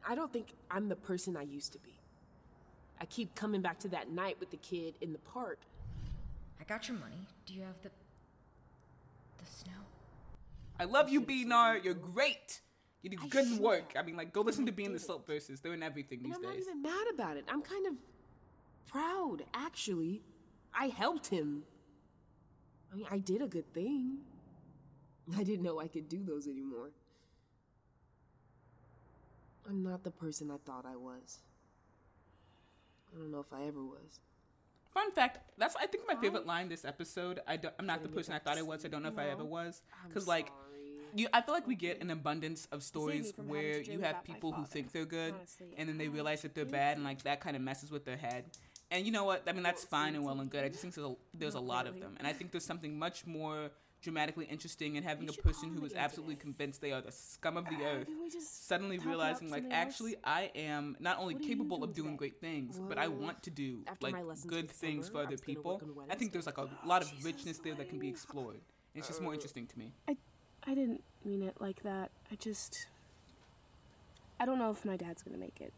I 0.06 0.14
don't 0.14 0.32
think 0.32 0.48
I'm 0.70 0.88
the 0.88 0.96
person 0.96 1.36
I 1.36 1.42
used 1.42 1.72
to 1.72 1.78
be. 1.80 1.92
I 3.00 3.04
keep 3.06 3.34
coming 3.34 3.60
back 3.60 3.78
to 3.80 3.88
that 3.88 4.10
night 4.10 4.36
with 4.40 4.50
the 4.50 4.56
kid 4.58 4.94
in 5.00 5.12
the 5.12 5.18
park. 5.18 5.58
I 6.60 6.64
got 6.64 6.88
your 6.88 6.98
money. 6.98 7.26
Do 7.46 7.54
you 7.54 7.62
have 7.62 7.80
the 7.82 7.90
the 9.38 9.46
snow? 9.46 9.72
I 10.78 10.84
love 10.84 11.08
you, 11.10 11.20
Benar. 11.20 11.78
You're 11.78 11.94
great. 11.94 12.60
You 13.02 13.10
I 13.22 13.28
good 13.28 13.58
work. 13.58 13.94
I 13.98 14.02
mean, 14.02 14.16
like, 14.16 14.32
go 14.32 14.42
listen 14.42 14.66
to 14.66 14.72
Being 14.72 14.92
the. 14.92 14.98
Slope 14.98 15.26
verses. 15.26 15.60
They're 15.60 15.72
in 15.72 15.82
everything 15.82 16.18
And 16.18 16.26
these 16.26 16.36
I'm 16.36 16.42
not 16.42 16.54
days. 16.54 16.66
even 16.68 16.82
mad 16.82 17.06
about 17.14 17.36
it. 17.36 17.44
I'm 17.48 17.62
kind 17.62 17.86
of 17.86 17.94
proud, 18.86 19.38
actually. 19.54 20.22
I 20.74 20.86
helped 20.88 21.26
him. 21.28 21.62
I 22.92 22.96
mean, 22.96 23.06
I 23.10 23.18
did 23.18 23.40
a 23.40 23.46
good 23.46 23.72
thing. 23.72 24.18
I 25.36 25.44
didn't 25.44 25.62
know 25.62 25.80
I 25.80 25.88
could 25.88 26.08
do 26.08 26.22
those 26.24 26.46
anymore. 26.46 26.90
I'm 29.68 29.82
not 29.82 30.02
the 30.04 30.10
person 30.10 30.50
I 30.50 30.56
thought 30.66 30.84
I 30.84 30.96
was. 30.96 31.38
I 33.14 33.18
don't 33.18 33.30
know 33.30 33.40
if 33.40 33.52
I 33.52 33.66
ever 33.66 33.82
was. 33.84 34.20
Fun 34.92 35.12
fact: 35.12 35.38
That's 35.58 35.76
I 35.76 35.86
think 35.86 36.04
my 36.08 36.16
favorite 36.16 36.46
line 36.46 36.68
this 36.68 36.84
episode. 36.84 37.40
I 37.46 37.56
don't, 37.56 37.74
I'm 37.78 37.86
not 37.86 38.02
the 38.02 38.08
person 38.08 38.34
I 38.34 38.40
thought 38.40 38.58
I 38.58 38.62
was. 38.62 38.84
I 38.84 38.88
don't 38.88 39.02
know 39.02 39.08
if 39.08 39.18
I 39.18 39.28
ever 39.28 39.44
was. 39.44 39.82
Because 40.08 40.26
like, 40.26 40.50
you, 41.14 41.28
I 41.32 41.40
feel 41.42 41.54
like 41.54 41.66
we 41.66 41.74
get 41.74 42.00
an 42.00 42.10
abundance 42.10 42.66
of 42.72 42.82
stories 42.82 43.32
where 43.36 43.80
you 43.80 44.00
have 44.00 44.24
people 44.24 44.52
who 44.52 44.64
think 44.64 44.92
they're 44.92 45.04
good, 45.04 45.34
Honestly, 45.34 45.74
and 45.76 45.88
then 45.88 45.98
they 45.98 46.08
realize 46.08 46.42
that 46.42 46.54
they're 46.54 46.64
bad, 46.64 46.96
and 46.96 47.04
like 47.04 47.22
that 47.22 47.40
kind 47.40 47.56
of 47.56 47.62
messes 47.62 47.90
with 47.90 48.04
their 48.04 48.16
head. 48.16 48.44
And 48.90 49.06
you 49.06 49.12
know 49.12 49.24
what? 49.24 49.44
I 49.46 49.52
mean, 49.52 49.62
that's 49.62 49.84
fine 49.84 50.14
and 50.14 50.24
well 50.24 50.40
and 50.40 50.50
good. 50.50 50.64
I 50.64 50.68
just 50.68 50.80
think 50.80 50.94
there's 50.94 51.06
a, 51.06 51.14
there's 51.34 51.54
a 51.54 51.60
lot 51.60 51.86
of 51.86 52.00
them, 52.00 52.16
and 52.18 52.26
I 52.26 52.32
think 52.32 52.50
there's 52.50 52.64
something 52.64 52.98
much 52.98 53.26
more 53.26 53.70
dramatically 54.02 54.46
interesting 54.46 54.96
in 54.96 55.02
having 55.02 55.28
a 55.28 55.32
person 55.32 55.74
who 55.74 55.84
is 55.84 55.92
absolutely 55.94 56.36
convinced 56.36 56.80
they 56.80 56.92
are 56.92 57.02
the 57.02 57.12
scum 57.12 57.56
of 57.56 57.66
the 57.66 57.84
earth 57.84 58.08
we 58.22 58.30
just 58.30 58.66
suddenly 58.66 58.98
realizing 58.98 59.50
like 59.50 59.62
else? 59.64 59.72
actually 59.72 60.16
I 60.24 60.50
am 60.54 60.96
not 61.00 61.18
only 61.18 61.34
What 61.34 61.42
are 61.42 61.46
you 61.46 61.56
capable 61.56 61.84
of 61.84 61.94
doing 61.94 62.10
today? 62.10 62.16
great 62.16 62.40
things, 62.40 62.80
but 62.88 62.98
I 62.98 63.08
want 63.08 63.42
to 63.42 63.50
do 63.50 63.80
like 64.00 64.14
good 64.46 64.70
things 64.70 65.06
Summer, 65.06 65.24
for 65.24 65.26
other 65.26 65.36
people. 65.36 65.82
I 66.08 66.14
think 66.14 66.32
there's 66.32 66.46
like 66.46 66.58
a 66.58 66.68
lot 66.86 67.02
of 67.02 67.12
richness 67.24 67.58
there 67.58 67.74
that 67.74 67.88
can 67.88 67.98
be 67.98 68.08
explored. 68.08 68.60
It's 68.94 69.06
just 69.06 69.20
more 69.20 69.34
interesting 69.34 69.66
to 69.66 69.78
me. 69.78 69.92
I, 70.08 70.16
I 70.70 70.74
didn't 70.74 71.02
mean 71.24 71.42
it 71.42 71.56
like 71.60 71.82
that. 71.82 72.10
I 72.30 72.36
just. 72.36 72.86
I 74.38 74.46
don't 74.46 74.58
know 74.58 74.70
if 74.70 74.84
my 74.84 74.96
dad's 74.96 75.22
gonna 75.22 75.36
make 75.36 75.60
it. 75.60 75.72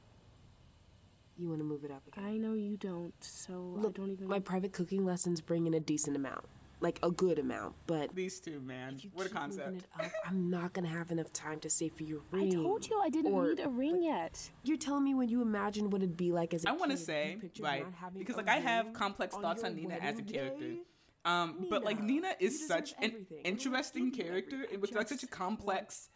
You 1.39 1.49
want 1.49 1.61
to 1.61 1.65
move 1.65 1.83
it 1.85 1.91
up 1.91 2.03
again? 2.07 2.25
I 2.25 2.37
know 2.37 2.53
you 2.53 2.77
don't, 2.77 3.15
so 3.21 3.75
I 3.79 3.81
Look, 3.81 3.95
don't 3.95 4.11
even. 4.11 4.29
my 4.29 4.39
private 4.39 4.73
cooking 4.73 5.05
lessons 5.07 5.41
bring 5.41 5.67
in 5.67 5.73
a 5.73 5.81
decent 5.81 6.15
amount, 6.15 6.45
like 6.81 6.99
a 7.03 7.11
good 7.11 7.39
amount. 7.39 7.75
But 7.87 8.15
These 8.15 8.39
two, 8.41 8.61
man, 8.61 9.01
what 9.15 9.27
a 9.27 9.31
concept. 9.31 9.79
it 9.79 9.85
up, 9.99 10.13
I'm 10.27 10.51
not 10.51 10.75
gonna 10.75 10.89
have 10.89 11.11
enough 11.11 11.33
time 11.33 11.59
to 11.61 11.71
save 11.71 11.95
for 11.95 12.03
your 12.03 12.21
ring. 12.31 12.51
I 12.53 12.63
told 12.63 12.87
you 12.87 13.01
I 13.01 13.09
didn't 13.09 13.33
Or- 13.33 13.49
need 13.49 13.61
a 13.61 13.69
ring 13.71 14.03
yet. 14.03 14.51
You're 14.63 14.77
telling 14.77 15.05
me 15.05 15.15
when 15.15 15.31
you 15.31 15.41
imagine 15.41 15.89
what 15.89 16.03
it'd 16.03 16.19
be 16.19 16.33
like 16.33 16.53
as 16.53 16.67
a 16.67 16.69
I 16.69 16.73
want 16.73 16.91
to 16.91 16.97
kid, 16.99 17.01
you 17.01 17.05
say 17.07 17.39
pictured 17.41 17.65
right 17.65 17.83
not 17.83 17.95
having 17.95 18.19
because 18.19 18.37
like 18.37 18.49
I 18.49 18.57
have 18.57 18.93
complex 18.93 19.35
on 19.35 19.41
thoughts 19.41 19.65
on 19.65 19.75
Nina 19.75 19.95
as 19.95 20.19
a 20.19 20.23
character. 20.23 20.61
day? 20.69 20.79
Um, 21.25 21.67
but 21.71 21.85
like 21.85 22.01
Nina, 22.01 22.23
Nina 22.23 22.35
is 22.41 22.67
such 22.67 22.93
an 22.99 23.05
everything. 23.05 23.39
Interesting 23.45 24.11
character, 24.11 24.67
and 24.73 24.81
with 24.81 24.93
like 24.93 25.09
such 25.09 25.23
a 25.23 25.27
complex 25.27 26.09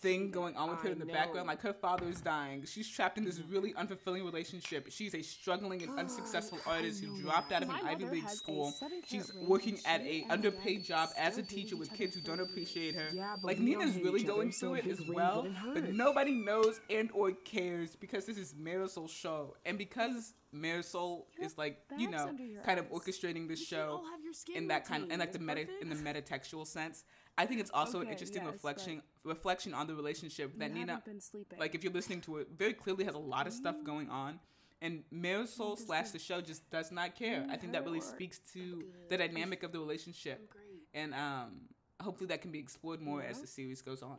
thing 0.00 0.30
going 0.30 0.56
on 0.56 0.70
with 0.70 0.80
her 0.80 0.88
I 0.90 0.92
in 0.92 0.98
the 0.98 1.06
background. 1.06 1.48
Like 1.48 1.60
her 1.62 1.72
father's 1.72 2.20
dying, 2.20 2.64
she's 2.66 2.88
trapped 2.88 3.18
in 3.18 3.24
this 3.24 3.40
really 3.40 3.72
unfulfilling 3.74 4.24
relationship. 4.24 4.86
She's 4.90 5.14
a 5.14 5.22
struggling 5.22 5.82
and 5.82 5.98
unsuccessful 5.98 6.58
artist 6.66 7.02
who 7.02 7.20
dropped 7.22 7.52
out 7.52 7.62
of 7.62 7.70
an 7.70 7.76
My 7.82 7.90
Ivy 7.90 8.06
League 8.06 8.28
school. 8.28 8.72
She's 9.06 9.32
working 9.34 9.78
at 9.84 10.00
a 10.02 10.24
underpaid 10.30 10.84
job 10.84 11.08
as 11.18 11.38
a 11.38 11.42
teacher 11.42 11.76
with 11.76 11.92
kids 11.92 12.14
who 12.14 12.20
don't 12.20 12.40
appreciate 12.40 12.94
her. 12.94 13.08
Yeah, 13.12 13.36
like 13.42 13.58
Nina's 13.58 13.96
really 13.96 14.22
going 14.22 14.52
so 14.52 14.68
through 14.68 14.74
it 14.74 14.86
as 14.86 15.00
well, 15.08 15.46
but 15.74 15.92
nobody 15.92 16.34
knows 16.34 16.80
and 16.88 17.10
or 17.12 17.32
cares 17.32 17.96
because 17.96 18.26
this 18.26 18.38
is 18.38 18.54
Marisol's 18.54 19.10
show, 19.10 19.56
and 19.66 19.76
because 19.76 20.34
Marisol 20.54 21.24
is 21.40 21.56
like 21.56 21.80
you 21.98 22.10
know 22.10 22.26
under 22.28 22.44
your 22.44 22.62
kind 22.62 22.78
of 22.78 22.90
orchestrating 22.90 23.48
this 23.48 23.60
You 23.60 23.66
show 23.66 23.88
all 24.02 24.10
have 24.10 24.22
your 24.22 24.34
skin 24.34 24.56
in 24.56 24.68
that 24.68 24.84
kind 24.86 25.04
of 25.04 25.10
in 25.10 25.18
routine. 25.18 25.20
like 25.20 25.32
the 25.32 25.38
It's 25.38 25.46
meta 25.46 25.80
in 25.80 25.88
the 25.88 25.96
perfect. 25.96 26.30
metatextual 26.30 26.66
sense. 26.66 27.04
I 27.38 27.46
think 27.46 27.60
it's 27.60 27.70
also 27.72 28.00
an 28.00 28.08
interesting 28.08 28.42
yes, 28.44 28.52
reflection 28.52 29.02
reflection 29.24 29.72
on 29.72 29.86
the 29.86 29.94
relationship 29.94 30.58
that 30.58 30.72
Nina 30.74 31.02
been 31.04 31.20
sleeping. 31.20 31.58
like 31.58 31.74
if 31.74 31.82
you're 31.82 31.92
listening 31.92 32.20
to 32.22 32.36
it 32.38 32.48
very 32.56 32.74
clearly 32.74 33.04
has 33.04 33.14
a 33.14 33.18
lot 33.18 33.46
of 33.46 33.52
stuff 33.54 33.76
going 33.84 34.10
on 34.10 34.38
and 34.82 35.04
Marisol 35.14 35.78
slash 35.78 36.10
the 36.10 36.18
show 36.18 36.40
just 36.40 36.68
does 36.70 36.90
not 36.90 37.14
care. 37.14 37.46
I 37.48 37.56
think 37.56 37.72
that 37.72 37.84
really 37.84 38.00
speaks 38.00 38.40
to 38.52 38.84
the 39.08 39.16
dynamic 39.16 39.62
of 39.62 39.70
the 39.70 39.78
relationship, 39.78 40.52
and 40.92 41.14
um, 41.14 41.60
hopefully 42.02 42.26
that 42.26 42.42
can 42.42 42.50
be 42.50 42.58
explored 42.58 43.00
more 43.00 43.22
as 43.22 43.40
the 43.40 43.46
series 43.46 43.80
goes 43.80 44.02
on. 44.02 44.16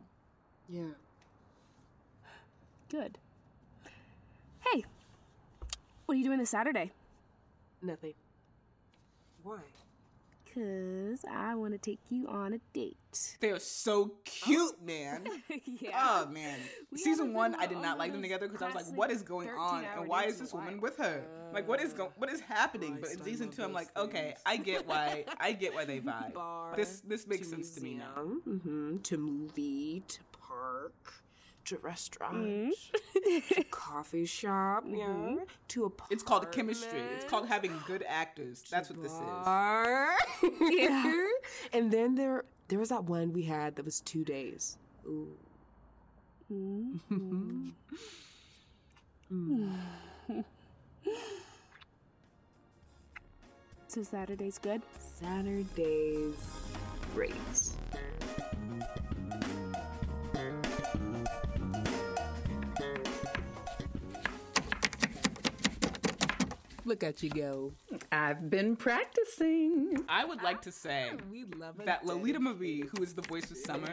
Yeah. 0.70 0.84
Good. 2.88 3.18
Hey, 4.72 4.84
what 6.06 6.14
are 6.14 6.18
you 6.18 6.24
doing 6.24 6.38
this 6.38 6.50
Saturday? 6.50 6.92
Nothing. 7.82 8.14
Why? 9.42 9.58
Cause 10.54 11.24
I 11.28 11.56
want 11.56 11.72
to 11.72 11.78
take 11.78 11.98
you 12.10 12.28
on 12.28 12.52
a 12.52 12.58
date. 12.72 12.96
They 13.40 13.50
are 13.50 13.58
so 13.58 14.12
cute, 14.24 14.80
man. 14.86 15.24
yeah. 15.64 15.90
Oh 15.96 16.26
man, 16.30 16.60
We 16.92 16.98
season 16.98 17.34
one 17.34 17.56
I 17.56 17.66
did 17.66 17.78
not 17.78 17.98
like 17.98 18.12
them 18.12 18.22
together 18.22 18.46
because 18.46 18.62
I 18.62 18.66
was 18.66 18.74
like, 18.76 18.96
what 18.96 19.10
is 19.10 19.22
going 19.22 19.48
on 19.48 19.84
and 19.84 20.06
why 20.06 20.26
is 20.26 20.38
this 20.38 20.52
a 20.52 20.56
woman 20.56 20.80
with 20.80 20.96
her? 20.98 21.24
Like 21.52 21.66
what 21.66 21.80
is 21.80 21.92
go- 21.92 22.12
what 22.18 22.30
is 22.30 22.40
happening? 22.40 22.98
But 23.00 23.10
in 23.10 23.22
season 23.24 23.50
two, 23.50 23.62
I'm 23.64 23.70
those 23.72 23.74
like, 23.74 23.98
okay. 23.98 24.36
I 24.46 24.56
get 24.56 24.86
why 24.86 25.24
I 25.40 25.50
get 25.52 25.74
why 25.74 25.84
they 25.86 25.98
vibe. 26.00 26.34
Bar 26.34 26.76
This 26.76 27.00
this 27.00 27.26
makes 27.26 27.48
sense 27.50 27.74
to 27.74 27.80
me 27.82 27.94
now. 27.94 28.22
hmm 28.22 28.98
To 28.98 29.18
movie, 29.18 30.04
to 30.06 30.18
park, 30.40 31.14
to 31.66 31.78
restaurant, 31.78 32.36
Mm-hmm. 32.36 33.50
to 33.56 33.64
coffee 33.70 34.26
shop, 34.26 34.84
yeah, 34.86 35.36
to 35.68 35.86
a 35.86 35.90
It's 36.10 36.22
called 36.22 36.50
chemistry. 36.52 37.00
It's 37.16 37.24
called 37.24 37.48
having 37.48 37.72
good 37.86 38.04
actors. 38.08 38.64
That's 38.70 38.90
what 38.90 39.02
this 39.02 39.12
is. 39.12 39.18
bar. 39.18 40.08
Yeah. 40.60 41.26
and 41.72 41.90
then 41.90 42.14
there 42.14 42.44
there 42.68 42.78
was 42.78 42.88
that 42.90 43.04
one 43.04 43.32
we 43.32 43.42
had 43.42 43.76
that 43.76 43.84
was 43.84 44.00
two 44.00 44.24
days. 44.24 44.78
Ooh. 45.06 45.36
Mm-hmm. 46.52 47.70
So 53.88 54.02
Saturday's 54.02 54.58
good. 54.58 54.82
Saturdays, 54.98 56.34
great. 57.14 57.32
Look 66.86 67.02
at 67.02 67.22
you 67.22 67.30
go. 67.30 67.72
I've 68.12 68.50
been 68.50 68.76
practicing. 68.76 70.04
I 70.08 70.24
would 70.24 70.42
like 70.42 70.60
to 70.62 70.72
say 70.72 71.12
We 71.30 71.44
love 71.56 71.80
a 71.80 71.84
that 71.84 72.04
Lolita 72.04 72.38
Marie, 72.38 72.82
who 72.82 73.02
is 73.02 73.14
the 73.14 73.22
voice 73.22 73.50
of 73.50 73.56
Summer, 73.56 73.88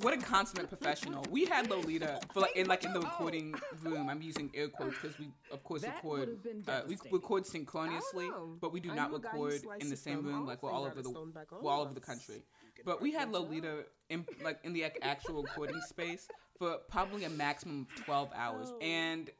what 0.00 0.14
a 0.14 0.16
consummate 0.16 0.68
professional. 0.68 1.24
We 1.30 1.44
had 1.44 1.68
Lolita 1.68 2.20
for 2.32 2.40
like 2.40 2.56
in 2.56 2.66
like 2.66 2.84
in 2.84 2.94
the 2.94 3.00
recording 3.00 3.54
room. 3.82 4.08
I'm 4.08 4.22
using 4.22 4.50
air 4.54 4.68
quotes 4.68 4.94
because 5.00 5.18
we 5.18 5.28
of 5.52 5.62
course 5.64 5.82
That 5.82 5.96
record 5.96 6.38
uh, 6.66 6.80
we 6.88 6.96
record 7.10 7.46
synchronously, 7.46 8.30
but 8.60 8.72
we 8.72 8.80
do 8.80 8.92
I 8.92 8.94
not 8.94 9.10
knew 9.10 9.16
a 9.16 9.20
guy 9.20 9.28
who 9.30 9.44
record 9.44 9.62
in 9.80 9.90
the 9.90 9.96
same 9.96 10.24
room. 10.24 10.46
Like 10.46 10.62
we're 10.62 10.72
all 10.72 10.86
over 10.86 11.02
the 11.02 11.10
sewn 11.10 11.34
we're 11.60 11.70
all 11.70 11.82
over 11.82 11.94
the 11.94 12.00
country. 12.00 12.42
But 12.86 13.00
we 13.02 13.12
had 13.12 13.32
Lolita 13.32 13.84
in 14.08 14.24
like 14.42 14.58
in 14.64 14.72
the 14.72 14.84
actual 15.02 15.42
recording 15.42 15.80
space 15.82 16.26
for 16.58 16.78
probably 16.88 17.24
a 17.24 17.30
maximum 17.30 17.86
of 17.98 18.04
12 18.04 18.30
hours, 18.34 18.72
and 18.80 19.30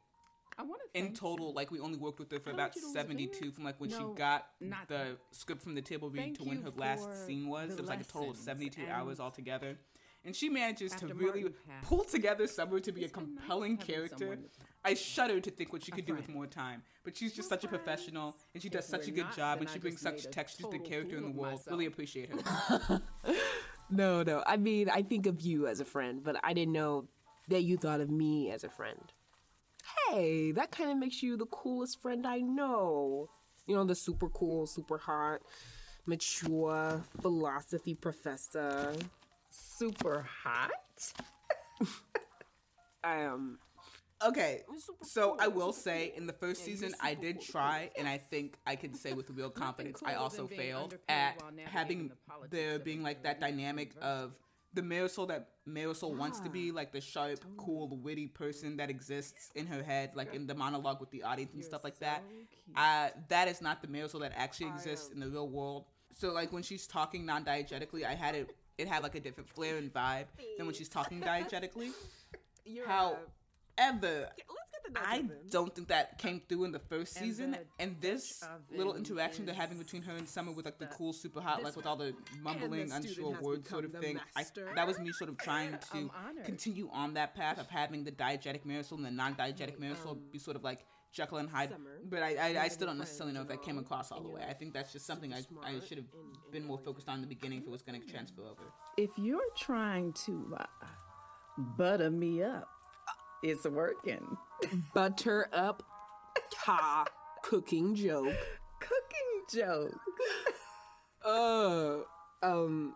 I 0.57 0.63
want 0.63 0.81
to 0.93 0.99
in 0.99 1.13
total, 1.15 1.53
like 1.53 1.71
we 1.71 1.81
only 1.81 1.99
worked 1.99 2.19
with 2.19 2.31
her 2.31 2.39
for 2.39 2.51
about 2.51 2.77
72 2.77 3.51
from 3.51 3.65
like 3.65 3.81
when 3.81 3.91
she 3.91 4.05
got 4.17 4.47
not 4.61 4.89
the 4.89 5.17
script 5.33 5.63
from 5.63 5.75
the 5.75 5.83
table 5.83 6.11
read 6.11 6.37
to 6.37 6.45
when 6.45 6.63
her 6.63 6.71
last 6.77 7.27
scene 7.27 7.49
was. 7.49 7.73
It 7.73 7.81
was 7.81 7.89
like 7.89 8.01
a 8.01 8.05
total 8.05 8.31
of 8.31 8.37
72 8.37 8.83
hours 8.91 9.21
altogether. 9.21 9.77
And 10.27 10.35
she 10.35 10.49
manages 10.49 10.91
to 10.93 11.05
after 11.05 11.15
really 11.15 11.43
passed, 11.43 11.85
pull 11.87 12.03
together 12.03 12.47
Summer 12.47 12.81
to 12.81 12.93
be 12.93 13.03
a 13.03 13.05
it's 13.05 13.15
nice 13.15 13.25
compelling 13.25 13.77
character. 13.77 14.17
someone 14.19 14.37
to 14.39 14.43
talk 14.59 14.69
I 14.83 14.95
shudder 14.95 15.39
to 15.39 15.51
think 15.51 15.71
what 15.71 15.85
she 15.85 15.93
could 15.93 16.07
do 16.07 16.15
with 16.15 16.31
more 16.31 16.47
time. 16.47 16.83
But 17.05 17.15
she's 17.15 17.35
just 17.35 17.49
such 17.51 17.65
a 17.65 17.69
professional 17.69 18.35
and 18.55 18.63
she 18.63 18.71
does 18.71 18.85
If 18.85 18.91
such 18.91 19.09
a 19.09 19.11
good 19.11 19.25
not, 19.25 19.37
job 19.37 19.61
and 19.61 19.69
I 19.69 19.73
she 19.73 19.79
brings 19.81 20.01
such 20.01 20.31
texture 20.31 20.63
to 20.63 20.71
the 20.71 20.79
character 20.79 21.17
in 21.17 21.25
the 21.25 21.31
world. 21.31 21.55
myself. 21.55 21.67
Really 21.73 21.87
appreciate 21.87 22.31
her. 22.31 23.03
No, 23.91 24.23
no. 24.23 24.43
I 24.47 24.57
mean, 24.57 24.89
I 24.89 25.03
think 25.03 25.27
of 25.27 25.43
you 25.43 25.67
as 25.67 25.79
a 25.79 25.85
friend, 25.85 26.23
but 26.25 26.37
I 26.43 26.55
didn't 26.55 26.73
know 26.73 27.07
that 27.49 27.63
you 27.63 27.77
thought 27.77 28.01
of 28.01 28.11
me 28.11 28.51
as 28.51 28.65
a 28.65 28.69
friend. 28.71 29.13
Hey, 30.09 30.53
that 30.53 30.71
kind 30.71 30.91
of 30.91 30.99
makes 30.99 31.23
you 31.23 31.37
the 31.37 31.47
coolest 31.47 32.01
friend 32.01 32.27
I 32.27 32.39
know. 32.39 33.29
You 33.67 33.75
know, 33.75 33.85
the 33.85 33.95
super 33.95 34.29
cool, 34.29 34.67
super 34.67 34.99
hot, 34.99 35.41
mature 36.07 37.03
philosophy 37.21 37.95
professor. 37.95 38.93
super 39.49 40.27
hot. 40.43 40.71
I 43.05 43.17
am. 43.17 43.59
Okay, 44.25 44.63
so 45.03 45.37
I 45.39 45.49
will 45.49 45.73
say 45.73 46.13
in 46.17 46.27
the 46.27 46.33
first 46.33 46.65
season 46.65 46.95
I 47.01 47.15
did 47.15 47.41
try, 47.41 47.91
and 47.99 48.09
I 48.09 48.17
think 48.17 48.57
I 48.67 48.75
can 48.77 48.95
say 48.95 49.13
with 49.13 49.29
real 49.31 49.51
confidence 49.51 50.01
I 50.05 50.15
also 50.15 50.47
failed 50.47 50.97
at 51.09 51.43
having 51.65 52.09
the 52.09 52.17
there 52.51 52.79
being 52.79 53.03
like 53.03 53.23
that 53.25 53.41
dynamic 53.41 53.93
of 54.01 54.33
the 54.75 54.83
Marisol 54.83 55.29
that 55.29 55.49
Marisol 55.69 56.17
wants 56.17 56.41
to 56.41 56.51
be, 56.51 56.71
like 56.73 56.93
the 56.93 57.01
sharp, 57.01 57.39
cool, 57.57 57.89
witty 58.03 58.27
person 58.27 58.77
that 58.77 58.91
exists 58.91 59.51
in 59.55 59.67
her 59.67 59.83
head, 59.83 60.11
like 60.15 60.35
in 60.35 60.47
the 60.47 60.55
monologue 60.55 61.01
with 61.01 61.11
the 61.11 61.23
audience 61.23 61.55
and 61.55 61.65
stuff 61.65 61.85
like 61.85 61.99
that. 62.01 62.23
Uh, 62.77 63.09
that 63.29 63.49
is 63.49 63.63
not 63.63 63.81
the 63.81 63.89
Marisol 63.89 64.21
that 64.21 64.33
actually 64.37 64.67
exists 64.77 65.11
in 65.13 65.21
the 65.21 65.29
real 65.29 65.49
world. 65.49 65.85
So 66.17 66.33
like 66.33 66.53
when 66.53 66.63
she's 66.63 66.87
talking 66.87 67.25
non-diegetically, 67.25 68.05
I 68.05 68.15
had 68.15 68.35
it. 68.35 68.55
It 68.77 68.89
had 68.89 69.03
like 69.05 69.15
a 69.15 69.21
different 69.21 69.49
flair 69.49 69.77
and 69.77 69.93
vibe 69.93 70.27
than 70.57 70.67
when 70.67 70.75
she's 70.75 70.89
talking 70.89 71.21
diegetically. 71.21 71.91
However, 73.79 74.29
I 74.97 75.25
don't 75.51 75.75
think 75.75 75.89
that 75.89 76.19
came 76.19 76.41
through 76.49 76.65
in 76.65 76.73
the 76.73 76.79
first 76.79 77.17
And 77.17 77.25
season. 77.27 77.51
the 77.53 77.59
And 77.79 77.97
this 78.01 78.43
little 78.71 78.95
interaction 78.97 79.47
they're 79.47 79.55
having 79.55 79.79
between 79.79 80.03
her 80.03 80.13
and 80.15 80.29
Summer 80.29 80.53
with 80.53 80.65
like 80.65 80.79
the 80.79 80.87
cool, 80.87 81.13
super 81.13 81.41
hot, 81.41 81.63
like 81.63 81.77
with 81.77 81.87
all 81.87 81.97
the 81.97 82.15
mumbling, 82.43 82.89
student 82.89 83.05
unsure 83.07 83.41
words 83.41 83.69
sort 83.69 83.85
of 83.85 83.93
thing. 83.93 84.19
I, 84.37 84.41
master. 84.41 84.71
that 84.75 84.87
was 84.87 84.99
me 84.99 85.13
sort 85.13 85.31
of 85.31 85.39
trying 85.39 85.73
to 85.93 86.11
continue 86.45 86.89
on 86.93 87.15
that 87.15 87.35
path 87.35 87.59
of 87.59 87.69
having 87.69 88.05
the 88.05 88.13
diegetic 88.13 88.65
Marisol 88.65 88.93
and 88.93 89.05
the 89.05 89.11
non-diegetic 89.11 89.79
Marisol 89.79 90.19
be 90.33 90.39
sort 90.39 90.57
of 90.57 90.65
like 90.65 90.85
Jekyll 91.13 91.39
and 91.39 91.49
Hyde, 91.49 91.71
Summer. 91.71 92.01
but 92.11 92.23
I, 92.25 92.35
I, 92.57 92.63
I 92.65 92.69
still 92.69 92.89
don't 92.89 92.99
necessarily 92.99 93.33
know 93.33 93.43
if 93.43 93.49
that 93.49 93.63
came 93.63 93.79
across 93.79 94.11
all 94.11 94.21
the 94.21 94.29
way. 94.29 94.43
I 94.49 94.53
think 94.53 94.75
that's 94.75 94.93
just 94.93 95.07
something 95.07 95.33
I, 95.33 95.43
I 95.63 95.75
should 95.79 95.99
have 95.99 96.07
and- 96.13 96.35
and 96.45 96.53
been 96.53 96.65
more 96.65 96.79
focused 96.79 97.09
on 97.09 97.17
in 97.17 97.21
the 97.21 97.29
beginning 97.29 97.59
if 97.61 97.67
it 97.67 97.71
was 97.71 97.83
going 97.83 98.01
to 98.01 98.07
transfer 98.07 98.43
over. 98.43 98.63
If 98.97 99.11
you're 99.17 99.41
trying 99.57 100.13
to 100.27 100.57
uh, 100.59 100.65
butter 101.79 102.11
me 102.11 102.43
up, 102.43 102.69
it's 103.45 103.67
working. 103.67 104.37
Butter 104.95 105.49
up, 105.53 105.83
ha, 106.57 107.05
cooking 107.43 107.95
joke. 107.95 108.35
Cooking 108.81 109.61
joke. 109.63 109.95
Uh, 111.25 111.99
um, 112.43 112.95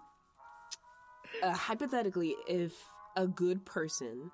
uh, 1.43 1.52
hypothetically, 1.52 2.35
if 2.47 2.73
a 3.17 3.26
good 3.26 3.64
person 3.67 4.31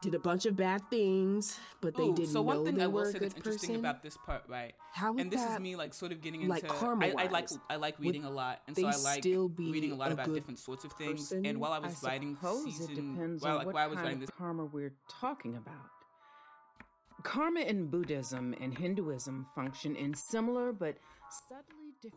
did 0.00 0.14
a 0.14 0.18
bunch 0.18 0.46
of 0.46 0.56
bad 0.56 0.82
things, 0.90 1.58
but 1.80 1.96
they 1.96 2.04
Ooh, 2.04 2.14
didn't 2.14 2.30
so 2.30 2.42
one 2.42 2.58
know 2.58 2.64
thing 2.64 2.76
they 2.76 2.84
I 2.84 2.86
were 2.86 3.02
will 3.02 3.08
a 3.08 3.12
say 3.12 3.18
good 3.18 3.22
that's 3.22 3.34
interesting 3.34 3.68
person, 3.70 3.84
about 3.84 4.02
this 4.02 4.16
part, 4.16 4.44
right? 4.48 4.74
How 4.92 5.12
would 5.12 5.20
and 5.22 5.30
this 5.30 5.40
is 5.40 5.48
that, 5.48 5.60
me 5.62 5.74
like 5.76 5.92
sort 5.92 6.12
of 6.12 6.20
getting 6.20 6.42
into 6.42 6.54
like, 6.54 6.64
I, 6.64 6.68
I 6.68 6.70
like 6.70 6.80
karma-wise, 6.80 7.58
I 7.68 7.76
like 7.76 7.98
reading 7.98 8.24
a 8.24 8.30
lot, 8.30 8.60
and 8.66 8.76
they 8.76 8.82
so 8.82 8.88
I 8.88 8.96
like 8.96 9.22
still 9.22 9.48
be 9.48 9.72
reading 9.72 9.92
a 9.92 9.96
lot 9.96 10.10
a 10.10 10.14
about 10.14 10.26
good 10.26 10.34
different 10.34 10.58
sorts 10.60 10.84
of 10.84 10.92
things. 10.92 11.28
person? 11.28 11.44
And 11.44 11.58
while 11.58 11.72
I 11.72 11.78
was 11.80 12.02
I 12.04 12.08
writing 12.08 12.36
suppose 12.36 12.64
season, 12.64 12.90
it 12.92 12.94
depends 12.94 13.42
while, 13.42 13.52
on 13.52 13.58
like, 13.58 13.66
what 13.66 13.74
while 13.74 13.84
I 13.84 13.86
was 13.88 13.96
kind 13.96 14.06
writing 14.06 14.22
of 14.22 14.28
this, 14.28 14.36
karma 14.36 14.64
we're 14.64 14.94
talking 15.08 15.56
about. 15.56 15.74
Karma 17.24 17.60
in 17.60 17.86
Buddhism 17.86 18.54
and 18.60 18.78
Hinduism 18.78 19.46
function 19.54 19.96
in 19.96 20.14
similar 20.14 20.72
but 20.72 20.94
subtly 20.94 20.94
different 20.94 21.17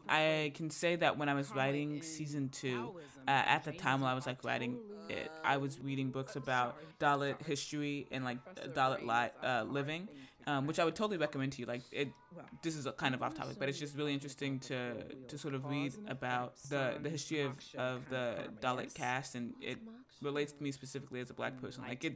I 0.09 0.51
can 0.55 0.69
say 0.69 0.95
that 0.97 1.17
when 1.17 1.29
I 1.29 1.33
was 1.33 1.53
writing 1.55 2.01
season 2.01 2.49
two, 2.49 2.93
uh, 3.27 3.31
at 3.31 3.63
the 3.63 3.71
time 3.71 4.01
while 4.01 4.11
I 4.11 4.15
was 4.15 4.25
like 4.25 4.43
writing 4.43 4.79
it, 5.09 5.31
I 5.43 5.57
was 5.57 5.79
reading 5.79 6.09
books 6.11 6.35
about 6.35 6.77
Dalit 6.99 7.41
history 7.45 8.07
and 8.11 8.23
like 8.23 8.37
Dalit 8.73 9.05
li- 9.05 9.47
uh, 9.47 9.63
living, 9.63 10.07
um, 10.47 10.67
which 10.67 10.79
I 10.79 10.85
would 10.85 10.95
totally 10.95 11.17
recommend 11.17 11.53
to 11.53 11.59
you. 11.61 11.65
Like 11.65 11.81
it, 11.91 12.13
this 12.61 12.75
is 12.75 12.85
a 12.85 12.91
kind 12.91 13.15
of 13.15 13.21
off 13.21 13.33
topic, 13.35 13.57
but 13.59 13.69
it's 13.69 13.79
just 13.79 13.95
really 13.97 14.13
interesting 14.13 14.59
to 14.59 15.03
to 15.27 15.37
sort 15.37 15.55
of 15.55 15.67
read 15.69 15.93
about 16.07 16.53
the 16.69 16.97
the 17.01 17.09
history 17.09 17.41
of 17.41 17.57
of 17.77 18.09
the 18.09 18.35
Dalit 18.61 18.93
caste, 18.93 19.35
and 19.35 19.53
it 19.61 19.79
relates 20.21 20.51
to 20.53 20.63
me 20.63 20.71
specifically 20.71 21.19
as 21.19 21.29
a 21.29 21.33
black 21.33 21.59
person. 21.61 21.83
Like 21.87 22.03
it. 22.05 22.15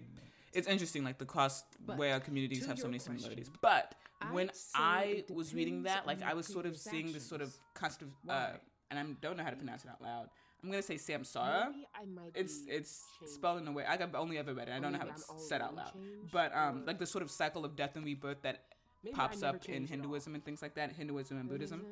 It's 0.53 0.67
interesting, 0.69 1.03
like 1.03 1.17
the 1.17 1.25
cross 1.25 1.65
where 1.97 2.13
our 2.13 2.21
communities 2.21 2.65
have 2.65 2.79
so 2.79 2.87
many 2.87 2.99
similarities. 2.99 3.49
But 3.61 3.93
when 4.31 4.49
I 4.75 5.23
was 5.29 5.53
reading 5.53 5.83
that, 5.83 6.05
like 6.07 6.21
I 6.21 6.33
was 6.33 6.47
sort 6.47 6.65
of 6.65 6.77
seeing 6.77 7.11
this 7.13 7.27
sort 7.27 7.41
of 7.41 7.53
constant, 7.73 8.11
uh, 8.27 8.51
and 8.89 8.99
I 8.99 9.03
don't 9.21 9.37
know 9.37 9.43
how 9.43 9.49
to 9.49 9.55
pronounce 9.55 9.83
it 9.83 9.89
out 9.89 10.01
loud. 10.01 10.29
I'm 10.63 10.71
gonna 10.71 10.81
say 10.81 10.95
Samsara. 10.95 11.67
Maybe 11.71 11.87
I 11.93 12.05
might 12.05 12.31
It's 12.33 12.63
it's 12.67 13.03
changed. 13.19 13.33
spelled 13.35 13.61
in 13.61 13.67
a 13.67 13.71
way 13.71 13.85
I 13.85 13.97
have 13.97 14.15
only 14.15 14.37
ever 14.39 14.53
read 14.53 14.67
it. 14.67 14.71
I 14.71 14.79
don't 14.79 14.93
know 14.93 14.99
how 14.99 15.07
it's 15.07 15.31
said 15.47 15.61
out 15.61 15.75
loud. 15.75 15.93
changed, 15.93 16.31
But 16.31 16.55
um, 16.55 16.85
like 16.85 16.97
the 16.97 17.05
sort 17.05 17.21
of 17.23 17.29
cycle 17.29 17.65
of 17.65 17.75
death 17.75 17.95
and 17.95 18.03
rebirth 18.05 18.41
that 18.41 18.63
Maybe 19.03 19.15
pops 19.15 19.43
up 19.43 19.55
in 19.55 19.61
changed 19.61 19.91
at 19.91 19.97
all. 19.99 20.01
Hinduism 20.03 20.33
and 20.35 20.43
things 20.43 20.61
like 20.63 20.73
that, 20.75 20.91
Hinduism 20.93 21.37
and 21.37 21.47
Buddhism. 21.47 21.85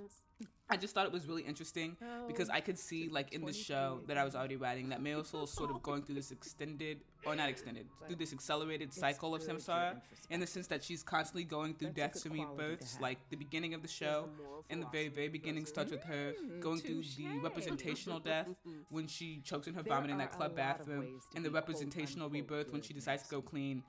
I 0.74 0.76
just 0.76 0.96
thought 0.96 1.06
it 1.06 1.12
was 1.12 1.28
really 1.28 1.44
interesting 1.44 1.96
because 2.28 2.50
I 2.50 2.60
could 2.60 2.80
see 2.80 3.08
like 3.08 3.32
in 3.32 3.46
the 3.46 3.54
show 3.54 4.00
that 4.08 4.18
I 4.18 4.24
was 4.24 4.34
already 4.34 4.56
writing 4.56 4.90
that 4.90 5.04
Marisol 5.04 5.44
is 5.44 5.52
sort 5.52 5.70
of 5.70 5.84
going 5.84 6.02
through 6.02 6.16
this 6.16 6.32
extended 6.32 7.02
or 7.28 7.36
not 7.36 7.48
extended 7.48 7.86
through 8.08 8.16
this 8.16 8.34
accelerated 8.34 8.92
cycle 8.92 9.36
of 9.36 9.44
samsara. 9.44 10.02
in 10.32 10.40
the 10.40 10.48
sense 10.48 10.66
that 10.68 10.84
she's 10.84 11.04
constantly 11.04 11.44
going 11.44 11.76
through 11.76 11.90
deaths 11.90 12.26
and 12.26 12.34
rebirths. 12.34 12.98
Like 13.00 13.20
the 13.30 13.36
beginning 13.36 13.76
of 13.76 13.84
the 13.84 13.88
show, 13.88 14.30
in 14.72 14.80
the 14.80 14.88
very 14.92 15.10
very 15.10 15.30
beginning 15.30 15.68
starts 15.68 15.92
with 15.92 16.04
her 16.06 16.34
going 16.60 16.80
through 16.80 17.04
the 17.04 17.28
representational 17.44 18.20
death 18.32 18.48
when 18.90 19.06
she 19.06 19.42
chokes 19.44 19.68
in 19.68 19.76
her 19.76 19.84
vomit 19.84 20.10
in 20.10 20.18
that 20.18 20.32
club 20.32 20.56
bathroom, 20.56 21.20
and 21.36 21.46
the 21.46 21.52
representational 21.52 22.30
rebirth 22.32 22.72
when 22.74 22.82
she 22.82 22.96
decides 22.96 23.22
to 23.22 23.30
go 23.30 23.42
clean. 23.44 23.84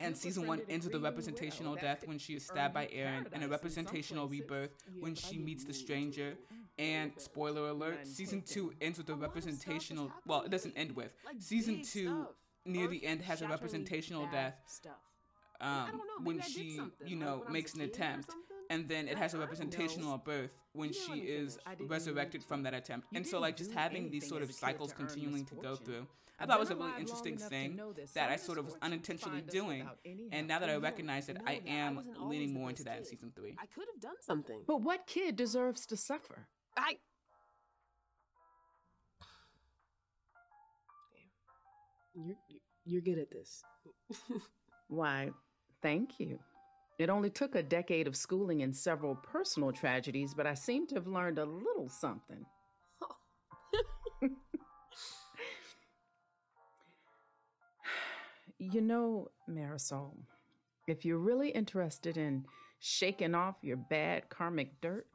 And 0.00 0.16
season 0.16 0.46
one 0.46 0.62
ends 0.68 0.86
with 0.86 0.94
a 0.94 0.98
representational. 0.98 1.74
Death 1.76 2.06
when 2.06 2.18
she 2.18 2.34
is 2.34 2.44
stabbed 2.44 2.74
by 2.74 2.88
Aaron, 2.92 3.26
and 3.26 3.26
a 3.26 3.30
paradise 3.30 3.34
in 3.34 3.40
some 3.42 3.50
representational 3.50 4.28
rebirth 4.28 4.70
when 4.98 5.14
she 5.14 5.38
meets 5.38 5.64
the 5.64 5.74
stranger. 5.74 6.34
And 6.78 7.12
spoiler 7.18 7.68
alert, 7.68 8.06
season 8.06 8.42
two 8.42 8.72
ends 8.80 8.98
with 8.98 9.10
a 9.10 9.14
representational. 9.14 10.10
Well, 10.26 10.42
it 10.42 10.50
doesn't 10.50 10.76
end 10.76 10.96
with. 10.96 11.12
Season 11.38 11.82
two, 11.82 12.26
near 12.64 12.88
the 12.88 13.04
end, 13.04 13.22
has 13.22 13.42
a 13.42 13.48
representational 13.48 14.26
death 14.32 14.54
um, 15.60 16.00
when 16.24 16.40
she, 16.40 16.80
you 17.04 17.16
know, 17.16 17.26
when 17.26 17.40
I 17.40 17.44
was 17.44 17.52
makes 17.52 17.74
an 17.74 17.82
attempt. 17.82 18.30
And 18.70 18.88
then 18.88 19.08
it 19.08 19.18
has 19.18 19.34
a 19.34 19.38
representational 19.38 20.16
birth 20.16 20.50
when 20.72 20.92
You 20.92 20.94
know, 20.94 21.14
she 21.14 21.20
is 21.22 21.54
finish. 21.54 21.58
I 21.66 21.74
didn't 21.74 21.90
resurrected 21.90 22.42
from 22.42 22.62
that 22.62 22.72
attempt. 22.72 23.08
And 23.14 23.26
so, 23.26 23.40
like, 23.40 23.56
just 23.56 23.72
having 23.72 24.10
these 24.10 24.26
sort 24.26 24.42
of 24.42 24.52
cycles 24.52 24.90
to 24.90 24.96
continuing 24.96 25.44
to 25.46 25.54
go 25.56 25.74
through, 25.76 26.06
I 26.38 26.44
I've 26.44 26.48
thought 26.48 26.60
was 26.60 26.70
a 26.70 26.76
really 26.76 26.92
interesting 26.98 27.36
thing 27.36 27.76
that 27.96 28.14
that 28.14 28.30
I 28.30 28.36
sort 28.36 28.58
of 28.58 28.64
was 28.64 28.76
unintentionally 28.80 29.42
doing. 29.42 29.86
And 30.32 30.48
now 30.48 30.60
that 30.60 30.70
I 30.70 30.76
recognize 30.76 31.26
that 31.26 31.42
I 31.46 31.60
am 31.66 32.00
leaning 32.20 32.54
more 32.54 32.70
into 32.70 32.84
that 32.84 32.98
in 32.98 33.04
season 33.04 33.32
three. 33.34 33.56
I 33.60 33.66
could 33.66 33.86
have 33.92 34.00
done 34.00 34.16
something. 34.20 34.60
But 34.66 34.80
what 34.80 35.06
kid 35.06 35.36
deserves 35.36 35.84
to 35.86 35.96
suffer? 35.96 36.46
I. 36.78 36.96
You're 42.14 42.36
you're 42.84 43.00
good 43.02 43.18
at 43.18 43.30
this. 43.30 43.62
Why, 44.88 45.30
thank 45.82 46.18
you. 46.18 46.38
It 47.00 47.08
only 47.08 47.30
took 47.30 47.54
a 47.54 47.62
decade 47.62 48.06
of 48.06 48.14
schooling 48.14 48.60
and 48.60 48.76
several 48.76 49.14
personal 49.14 49.72
tragedies, 49.72 50.34
but 50.34 50.46
I 50.46 50.52
seem 50.52 50.86
to 50.88 50.96
have 50.96 51.06
learned 51.06 51.38
a 51.38 51.46
little 51.46 51.88
something. 51.88 52.44
you 58.58 58.82
know, 58.82 59.30
Marisol, 59.48 60.12
if 60.86 61.06
you're 61.06 61.16
really 61.16 61.48
interested 61.48 62.18
in 62.18 62.44
shaking 62.80 63.34
off 63.34 63.54
your 63.62 63.78
bad 63.78 64.28
karmic 64.28 64.78
dirt, 64.82 65.06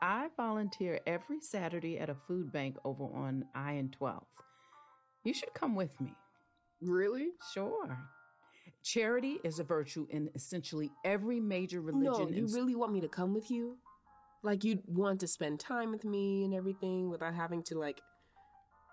I 0.00 0.28
volunteer 0.36 1.00
every 1.04 1.40
Saturday 1.40 1.98
at 1.98 2.10
a 2.10 2.14
food 2.28 2.52
bank 2.52 2.76
over 2.84 3.06
on 3.06 3.44
I 3.56 3.72
and 3.72 3.90
12th. 4.00 4.22
You 5.24 5.34
should 5.34 5.52
come 5.52 5.74
with 5.74 6.00
me. 6.00 6.14
Really? 6.80 7.30
Sure. 7.52 7.98
Charity 8.82 9.38
is 9.44 9.58
a 9.58 9.64
virtue 9.64 10.06
in 10.10 10.30
essentially 10.34 10.90
every 11.04 11.38
major 11.40 11.80
religion. 11.80 12.12
No, 12.12 12.28
you 12.28 12.44
and- 12.44 12.54
really 12.54 12.74
want 12.74 12.92
me 12.92 13.00
to 13.02 13.08
come 13.08 13.34
with 13.34 13.50
you? 13.50 13.76
Like 14.42 14.64
you'd 14.64 14.82
want 14.86 15.20
to 15.20 15.26
spend 15.26 15.60
time 15.60 15.90
with 15.92 16.04
me 16.04 16.44
and 16.44 16.54
everything 16.54 17.10
without 17.10 17.34
having 17.34 17.62
to 17.64 17.78
like. 17.78 18.00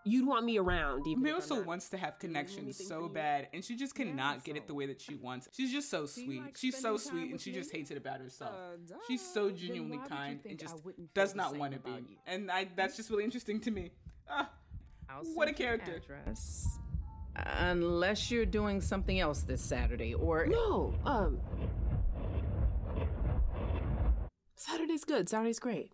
You'd 0.05 0.25
want 0.27 0.45
me 0.45 0.57
around 0.57 1.05
even. 1.07 1.25
if 1.25 1.33
I'm 1.35 1.41
Marisol 1.41 1.57
not- 1.57 1.65
wants 1.65 1.89
to 1.89 1.97
have 1.97 2.17
connections 2.19 2.85
so 2.85 3.09
bad, 3.09 3.47
and 3.53 3.63
she 3.63 3.75
just 3.75 3.93
cannot 3.95 4.43
get 4.45 4.55
it 4.57 4.65
the 4.67 4.73
way 4.73 4.85
that 4.87 5.01
she 5.01 5.15
wants. 5.15 5.49
She's 5.53 5.71
just 5.71 5.89
so 5.89 6.05
sweet. 6.05 6.41
like 6.41 6.57
She's 6.57 6.77
so 6.77 6.95
sweet, 6.97 7.31
and 7.31 7.39
she 7.41 7.51
me? 7.51 7.57
just 7.57 7.71
hates 7.73 7.91
it 7.91 7.97
about 7.97 8.19
herself. 8.21 8.51
Uh, 8.53 8.95
She's 9.07 9.21
so 9.21 9.49
genuinely 9.51 9.97
Then 9.97 9.99
why 9.99 10.03
would 10.03 10.11
you 10.11 10.15
kind 10.15 10.39
and 10.49 10.59
just 10.59 10.75
does 11.13 11.35
not 11.35 11.57
want 11.57 11.73
to 11.73 11.79
be. 11.79 11.91
you? 11.91 12.17
And 12.25 12.49
I, 12.51 12.67
that's 12.75 12.95
just 12.95 13.09
really 13.09 13.23
interesting 13.25 13.59
to 13.61 13.71
me. 13.71 13.91
Ah, 14.29 14.49
what 15.33 15.47
a 15.49 15.51
send 15.55 15.59
you 15.59 15.65
an 15.65 15.79
character. 15.79 15.95
Address. 15.95 16.67
Unless 17.37 18.31
you're 18.31 18.45
doing 18.45 18.81
something 18.81 19.19
else 19.19 19.41
this 19.41 19.61
Saturday, 19.61 20.13
or 20.13 20.47
No, 20.47 20.95
um. 21.05 21.39
Saturday's 24.55 25.03
good. 25.03 25.29
Saturday's 25.29 25.59
great. 25.59 25.91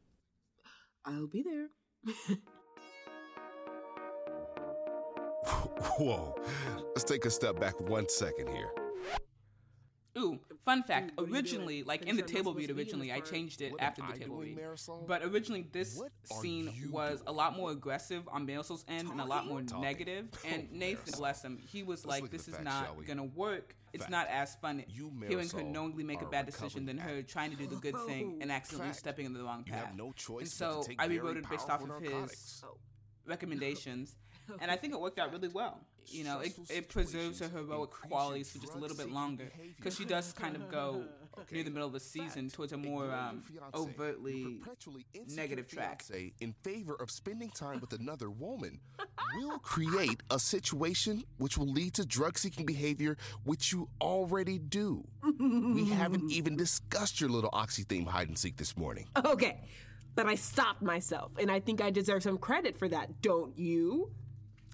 I'll 1.05 1.27
be 1.27 1.43
there. 1.43 1.67
Whoa. 5.97 6.35
Let's 6.77 7.03
take 7.03 7.25
a 7.25 7.29
step 7.29 7.59
back 7.59 7.79
one 7.81 8.07
second 8.07 8.47
here. 8.47 8.71
Ooh, 10.15 10.39
fun 10.63 10.83
fact. 10.83 11.11
what 11.15 11.29
originally, 11.29 11.81
like 11.83 12.03
in 12.03 12.09
the 12.09 12.11
sure 12.13 12.13
I'm 12.13 12.17
not 12.19 12.27
table 12.27 12.51
supposed 12.51 12.57
read 12.59 12.67
to 12.67 12.73
be 12.75 12.81
in 12.81 12.85
originally, 12.87 13.11
I 13.11 13.19
changed 13.19 13.61
it 13.61 13.73
after 13.79 14.01
the 14.03 14.09
I 14.09 14.17
table 14.17 14.37
doing, 14.41 14.55
read. 14.55 14.63
Marisol? 14.65 15.07
But 15.07 15.23
originally, 15.23 15.67
this 15.71 15.97
What 15.97 16.11
scene 16.23 16.71
you 16.75 16.91
was 16.91 17.23
a 17.25 17.31
lot 17.31 17.55
more 17.57 17.71
aggressive 17.71 18.27
on 18.31 18.45
Marisol's 18.45 18.85
end 18.87 19.09
and 19.09 19.19
a 19.19 19.25
lot 19.25 19.47
more 19.47 19.61
Talking. 19.61 19.81
negative. 19.81 20.27
And 20.45 20.67
Oh, 20.71 20.75
Nathan, 20.77 21.13
Marisol. 21.13 21.17
bless 21.17 21.41
him, 21.43 21.57
he 21.57 21.81
was 21.83 22.05
Let's 22.05 22.21
like, 22.21 22.31
"This 22.31 22.47
is 22.47 22.55
facts, 22.55 22.69
shall 22.69 22.95
not 22.95 23.05
gonna 23.07 23.23
work. 23.23 23.75
It's 23.91 24.03
Fact. 24.03 24.11
not 24.11 24.27
as 24.27 24.55
fun 24.55 24.83
You, 24.87 25.11
hearing 25.27 25.49
her 25.49 25.61
knowingly 25.63 26.03
make 26.03 26.21
a 26.21 26.25
bad 26.25 26.45
decision 26.47 26.85
than 26.85 26.97
her 26.97 27.21
trying 27.23 27.51
to 27.51 27.57
do 27.57 27.67
the 27.67 27.75
good 27.75 27.95
thing 28.07 28.39
and 28.41 28.51
accidentally 28.51 28.89
Fact. 28.89 28.99
stepping 28.99 29.25
in 29.25 29.33
the 29.33 29.43
wrong 29.43 29.63
You 29.65 29.73
path." 29.73 29.85
have 29.87 29.95
no 29.95 30.11
choice 30.13 30.41
and 30.41 30.49
so 30.51 30.85
I 30.99 31.05
rewrote 31.05 31.37
it 31.37 31.49
based 31.49 31.69
off 31.69 31.81
of 31.81 31.87
powerful 31.89 32.21
his 32.23 32.63
recommendations, 33.25 34.15
and 34.59 34.69
I 34.69 34.75
think 34.75 34.93
it 34.93 34.99
worked 34.99 35.19
out 35.19 35.31
really 35.31 35.47
well. 35.47 35.79
You 36.07 36.23
know, 36.23 36.39
it, 36.39 36.53
it 36.69 36.89
preserves 36.89 37.39
her 37.39 37.49
heroic 37.49 37.91
qualities 37.91 38.51
for 38.51 38.59
just 38.59 38.75
a 38.75 38.77
little 38.77 38.97
bit 38.97 39.11
longer 39.11 39.51
because 39.77 39.95
she 39.95 40.05
does 40.05 40.31
kind 40.33 40.55
of 40.55 40.69
go 40.69 41.03
near 41.51 41.63
the 41.63 41.71
middle 41.71 41.87
of 41.87 41.93
the 41.93 41.99
season 41.99 42.45
Fact. 42.45 42.53
towards 42.55 42.73
a 42.73 42.77
more 42.77 43.11
um, 43.11 43.41
fiancé, 43.51 43.75
overtly 43.75 44.59
perpetually 44.61 45.05
negative 45.29 45.67
track. 45.67 46.03
fiancé 46.03 46.33
in 46.39 46.53
favor 46.63 46.95
of 46.95 47.09
spending 47.09 47.49
time 47.49 47.79
with 47.79 47.93
another 47.93 48.29
woman 48.29 48.79
will 49.37 49.57
create 49.59 50.21
a 50.29 50.39
situation 50.39 51.23
which 51.37 51.57
will 51.57 51.71
lead 51.71 51.93
to 51.95 52.05
drug-seeking 52.05 52.65
behavior, 52.65 53.17
which 53.43 53.71
you 53.71 53.89
already 54.01 54.59
do. 54.59 55.03
we 55.39 55.89
haven't 55.89 56.31
even 56.31 56.55
discussed 56.55 57.19
your 57.19 57.29
little 57.29 57.49
oxy 57.53 57.83
theme 57.83 58.05
hide 58.05 58.27
and 58.27 58.37
seek 58.37 58.57
this 58.57 58.77
morning. 58.77 59.07
Okay, 59.25 59.57
but 60.15 60.27
I 60.27 60.35
stopped 60.35 60.81
myself, 60.81 61.31
and 61.39 61.49
I 61.49 61.59
think 61.59 61.81
I 61.81 61.89
deserve 61.89 62.23
some 62.23 62.37
credit 62.37 62.77
for 62.77 62.87
that, 62.89 63.21
don't 63.21 63.57
you? 63.57 64.11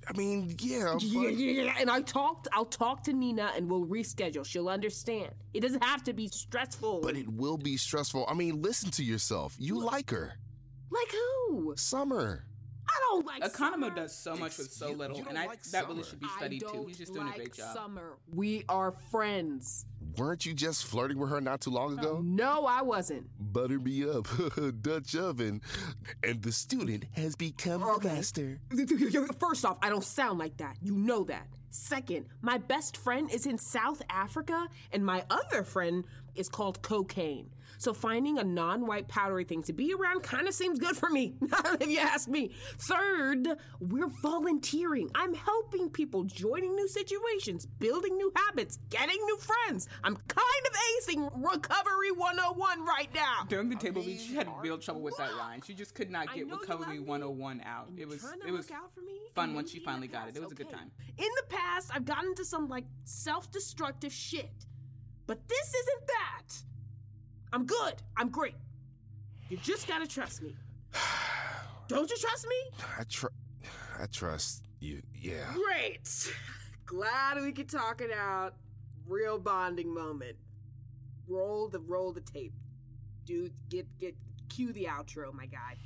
I 0.09 0.17
mean, 0.17 0.55
yeah, 0.59 0.93
but 0.93 1.03
Yeah, 1.03 1.29
yeah, 1.29 1.63
yeah. 1.63 1.73
And 1.79 1.89
I 1.89 2.01
talked. 2.01 2.47
I'll 2.51 2.65
talk 2.65 3.03
to 3.03 3.13
Nina, 3.13 3.51
and 3.55 3.69
we'll 3.69 3.85
reschedule. 3.85 4.43
She'll 4.43 4.69
understand. 4.69 5.29
It 5.53 5.59
doesn't 5.59 5.83
have 5.83 6.03
to 6.05 6.13
be 6.13 6.27
stressful. 6.27 7.01
but 7.01 7.15
it 7.15 7.29
will 7.31 7.57
be 7.57 7.77
stressful. 7.77 8.25
I 8.27 8.33
mean, 8.33 8.61
listen 8.61 8.89
to 8.91 9.03
yourself. 9.03 9.55
You 9.59 9.79
like 9.79 10.09
her, 10.09 10.33
like 10.89 11.11
who? 11.11 11.73
Summer. 11.77 12.43
I 12.89 12.99
don't 13.11 13.25
like 13.25 13.43
Economo 13.43 13.71
Summer. 13.83 13.89
does 13.95 14.15
so 14.15 14.35
much 14.35 14.57
with 14.57 14.71
so 14.71 14.89
You- 14.89 14.95
little, 14.95 15.17
you 15.17 15.25
and 15.29 15.37
I 15.37 15.45
like 15.47 15.63
that 15.63 15.87
really 15.87 16.03
should 16.03 16.19
be 16.19 16.27
studied 16.37 16.59
too. 16.61 16.67
don't 16.73 16.87
He's 16.87 16.97
just 16.97 17.13
doing 17.13 17.25
like 17.27 17.35
a 17.35 17.39
great 17.39 17.53
job. 17.53 17.75
Summer. 17.75 18.17
We 18.33 18.63
are 18.69 18.91
friends. 19.11 19.85
Weren't 20.17 20.45
you 20.45 20.53
just 20.53 20.85
flirting 20.85 21.17
with 21.19 21.29
her 21.29 21.39
not 21.39 21.61
too 21.61 21.69
long 21.69 21.97
ago? 21.97 22.19
No, 22.23 22.65
I 22.65 22.81
wasn't. 22.81 23.27
Butter 23.39 23.79
me 23.79 24.09
up, 24.09 24.27
Dutch 24.81 25.15
oven, 25.15 25.61
and 26.23 26.41
the 26.41 26.51
student 26.51 27.05
has 27.13 27.35
become 27.35 27.81
the 27.81 27.87
Okay. 27.87 28.07
master. 28.15 28.59
First 29.39 29.65
off, 29.65 29.77
I 29.81 29.89
don't 29.89 30.03
sound 30.03 30.39
like 30.39 30.57
that. 30.57 30.77
You 30.81 30.95
know 30.95 31.23
that. 31.25 31.47
Second, 31.71 32.25
my 32.41 32.57
best 32.57 32.97
friend 32.97 33.31
is 33.31 33.45
in 33.45 33.57
South 33.57 34.01
Africa, 34.09 34.67
and 34.91 35.05
my 35.05 35.23
other 35.29 35.63
friend 35.63 36.03
is 36.35 36.49
called 36.49 36.81
cocaine. 36.81 37.49
So 37.77 37.93
finding 37.93 38.39
a 38.39 38.43
non-white 38.43 39.07
powdery 39.07 39.45
thing 39.45 39.63
to 39.63 39.73
be 39.73 39.93
around 39.93 40.21
kind 40.21 40.47
of 40.49 40.53
seems 40.53 40.79
good 40.79 40.97
for 40.97 41.09
me, 41.09 41.35
if 41.79 41.89
you 41.89 41.99
ask 41.99 42.27
me. 42.27 42.51
Third, 42.77 43.47
we're 43.79 44.07
volunteering. 44.07 45.09
I'm 45.15 45.33
helping 45.33 45.89
people, 45.89 46.25
joining 46.25 46.75
new 46.75 46.87
situations, 46.89 47.65
building 47.65 48.17
new 48.17 48.33
habits, 48.35 48.79
getting 48.89 49.15
new 49.25 49.37
friends. 49.37 49.87
I'm 50.03 50.15
kind 50.15 50.65
of 50.65 50.73
acing 50.73 51.31
Recovery 51.35 52.11
101 52.11 52.85
right 52.85 53.09
now. 53.15 53.45
During 53.47 53.69
the 53.69 53.75
table 53.75 54.01
read, 54.01 54.19
she 54.19 54.35
had 54.35 54.49
real 54.61 54.77
trouble 54.77 55.01
with 55.01 55.15
that 55.17 55.37
line. 55.37 55.61
She 55.65 55.73
just 55.73 55.95
could 55.95 56.09
not 56.09 56.33
get 56.35 56.49
Recovery 56.51 56.99
101 56.99 57.61
out. 57.65 57.87
and 57.87 57.99
It 57.99 58.07
was 58.09 58.25
it 58.45 58.51
was 58.51 58.69
out 58.71 58.93
for 58.93 59.01
me, 59.01 59.13
fun 59.35 59.49
and 59.49 59.55
when 59.55 59.65
she 59.65 59.79
finally 59.79 60.07
the 60.07 60.13
got 60.13 60.27
it. 60.27 60.31
It 60.31 60.33
past, 60.33 60.43
was 60.43 60.51
a 60.51 60.55
good 60.55 60.69
time. 60.69 60.91
In 61.17 61.29
the 61.37 61.43
past, 61.47 61.58
I've 61.93 62.05
gotten 62.05 62.29
into 62.29 62.45
some 62.45 62.67
like 62.67 62.85
self-destructive 63.05 64.11
shit. 64.13 64.65
But 65.27 65.47
this 65.47 65.73
isn't 65.73 66.07
that. 66.07 66.55
I'm 67.53 67.65
good. 67.65 67.95
I'm 68.17 68.29
great. 68.29 68.55
You 69.49 69.57
just 69.57 69.87
gotta 69.87 70.07
trust 70.07 70.41
me. 70.41 70.55
Don't 71.87 72.09
you 72.09 72.17
trust 72.17 72.47
me? 72.47 72.55
I 72.99 73.03
tr- 73.03 73.27
I 73.99 74.05
trust 74.07 74.63
you. 74.79 75.01
Yeah. 75.13 75.53
Great. 75.53 76.33
Glad 76.85 77.41
we 77.41 77.51
could 77.51 77.69
talk 77.69 78.01
it 78.01 78.11
out. 78.11 78.55
Real 79.07 79.37
bonding 79.37 79.93
moment. 79.93 80.37
Roll 81.27 81.67
the 81.67 81.79
roll 81.79 82.11
the 82.11 82.21
tape. 82.21 82.53
Dude, 83.25 83.53
get 83.69 83.85
get 83.99 84.15
cue 84.49 84.73
the 84.73 84.85
outro, 84.85 85.33
my 85.33 85.45
guy. 85.45 85.77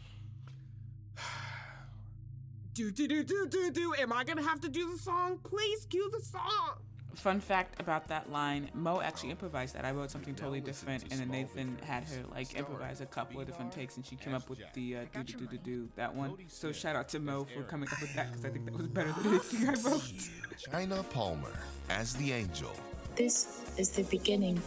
Do 2.73 2.89
do 2.89 3.07
do 3.07 3.23
do 3.23 3.45
do 3.47 3.69
do. 3.69 3.93
Am 3.99 4.11
I 4.11 4.23
gonna 4.23 4.41
have 4.41 4.59
to 4.61 4.69
do 4.69 4.91
the 4.91 4.97
song? 4.97 5.37
Please 5.43 5.85
cue 5.85 6.09
the 6.11 6.19
song. 6.25 6.77
Fun 7.13 7.39
fact 7.39 7.79
about 7.79 8.07
that 8.07 8.31
line: 8.31 8.71
Mo 8.73 8.99
actually 8.99 9.29
improvised 9.29 9.75
that. 9.75 9.85
I 9.85 9.91
wrote 9.91 10.09
something 10.09 10.33
totally 10.33 10.59
different, 10.59 11.03
and 11.11 11.19
then 11.19 11.29
Nathan 11.29 11.77
had 11.83 12.03
her 12.05 12.23
like 12.31 12.55
improvise 12.55 12.99
a 13.01 13.05
couple 13.05 13.39
of 13.39 13.45
different 13.45 13.71
takes, 13.71 13.97
and 13.97 14.03
she 14.03 14.15
came 14.15 14.33
up 14.33 14.49
with 14.49 14.59
the 14.73 14.97
uh, 14.97 14.99
do 15.13 15.23
do 15.23 15.33
do 15.37 15.45
do 15.45 15.57
do 15.57 15.89
that 15.95 16.15
one. 16.15 16.35
So 16.47 16.71
shout 16.71 16.95
out 16.95 17.07
to 17.09 17.19
Mo 17.19 17.45
for 17.53 17.61
coming 17.61 17.87
up 17.89 18.01
with 18.01 18.15
that 18.15 18.31
because 18.31 18.45
I 18.45 18.49
think 18.49 18.65
that 18.65 18.75
was 18.75 18.87
better 18.87 19.11
than 19.11 19.27
anything 19.33 19.69
I 19.69 19.73
wrote. 19.87 20.29
China 20.57 21.03
Palmer 21.11 21.53
as 21.91 22.15
the 22.15 22.31
angel. 22.31 22.71
This 23.15 23.61
is 23.77 23.91
the 23.91 24.03
beginning 24.03 24.59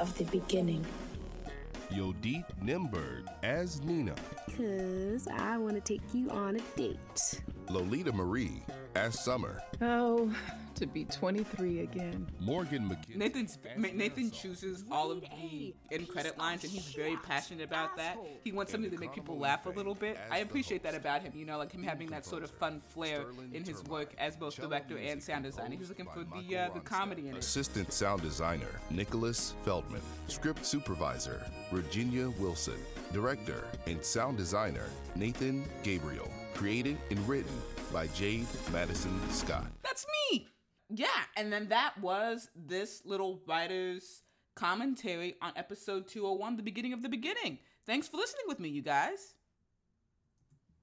of 0.00 0.18
the 0.18 0.24
beginning. 0.24 0.84
Yodit 1.94 2.44
Nimberg 2.62 3.24
as 3.42 3.80
Nina. 3.82 4.14
Cause 4.56 5.28
I 5.32 5.56
want 5.58 5.74
to 5.74 5.80
take 5.80 6.02
you 6.12 6.28
on 6.30 6.56
a 6.56 6.60
date. 6.76 7.40
Lolita 7.70 8.12
Marie 8.12 8.62
as 9.04 9.20
Summer. 9.20 9.62
Oh, 9.82 10.34
to 10.76 10.86
be 10.86 11.04
23 11.04 11.80
again. 11.80 12.26
Morgan 12.40 12.88
McGinnis. 12.88 13.16
Nathan's 13.16 13.58
Ma- 13.76 13.88
Nathan 13.92 14.30
chooses 14.30 14.82
all 14.90 15.10
of 15.10 15.20
the 15.20 15.74
end 15.92 16.08
credit 16.08 16.38
lines, 16.38 16.64
and 16.64 16.72
he's 16.72 16.86
very 16.86 17.16
passionate 17.16 17.62
about 17.64 17.98
that. 17.98 18.16
He 18.44 18.50
wants 18.50 18.72
something 18.72 18.90
to 18.90 18.96
make 18.96 19.12
people 19.12 19.38
laugh 19.38 19.66
a 19.66 19.68
little 19.68 19.94
bit. 19.94 20.18
I 20.30 20.38
appreciate 20.38 20.82
that 20.84 20.94
about 20.94 21.20
him. 21.22 21.32
You 21.36 21.44
know, 21.44 21.58
like 21.58 21.70
him 21.70 21.82
having 21.82 22.08
that 22.08 22.24
sort 22.24 22.42
of 22.42 22.50
fun 22.50 22.80
flair 22.80 23.26
in 23.52 23.62
his 23.62 23.84
work 23.84 24.14
as 24.16 24.36
both 24.36 24.56
director 24.56 24.96
and 24.96 25.22
sound 25.22 25.44
designer. 25.44 25.76
He's 25.76 25.90
looking 25.90 26.06
for 26.06 26.24
the 26.24 26.56
uh, 26.56 26.70
the 26.72 26.80
comedy 26.80 27.28
in 27.28 27.36
it. 27.36 27.40
Assistant 27.40 27.92
sound 27.92 28.22
designer 28.22 28.80
Nicholas 28.90 29.52
Feldman. 29.64 30.00
Script 30.28 30.64
supervisor 30.64 31.44
Virginia 31.70 32.30
Wilson. 32.40 32.78
Director 33.12 33.66
and 33.86 34.02
sound 34.02 34.38
designer 34.38 34.86
Nathan 35.14 35.66
Gabriel. 35.82 36.30
Created 36.54 36.96
and 37.10 37.28
written 37.28 37.52
by 37.94 38.08
Jade 38.08 38.48
Madison 38.72 39.20
Scott. 39.30 39.66
That's 39.84 40.04
me. 40.32 40.48
Yeah, 40.90 41.06
and 41.36 41.52
then 41.52 41.68
that 41.68 41.94
was 42.00 42.50
this 42.56 43.02
little 43.04 43.40
writer's 43.46 44.22
commentary 44.56 45.36
on 45.40 45.52
episode 45.54 46.08
201, 46.08 46.56
the 46.56 46.64
beginning 46.64 46.92
of 46.92 47.02
the 47.02 47.08
beginning. 47.08 47.58
Thanks 47.86 48.08
for 48.08 48.16
listening 48.16 48.46
with 48.48 48.58
me, 48.58 48.68
you 48.68 48.82
guys. 48.82 49.33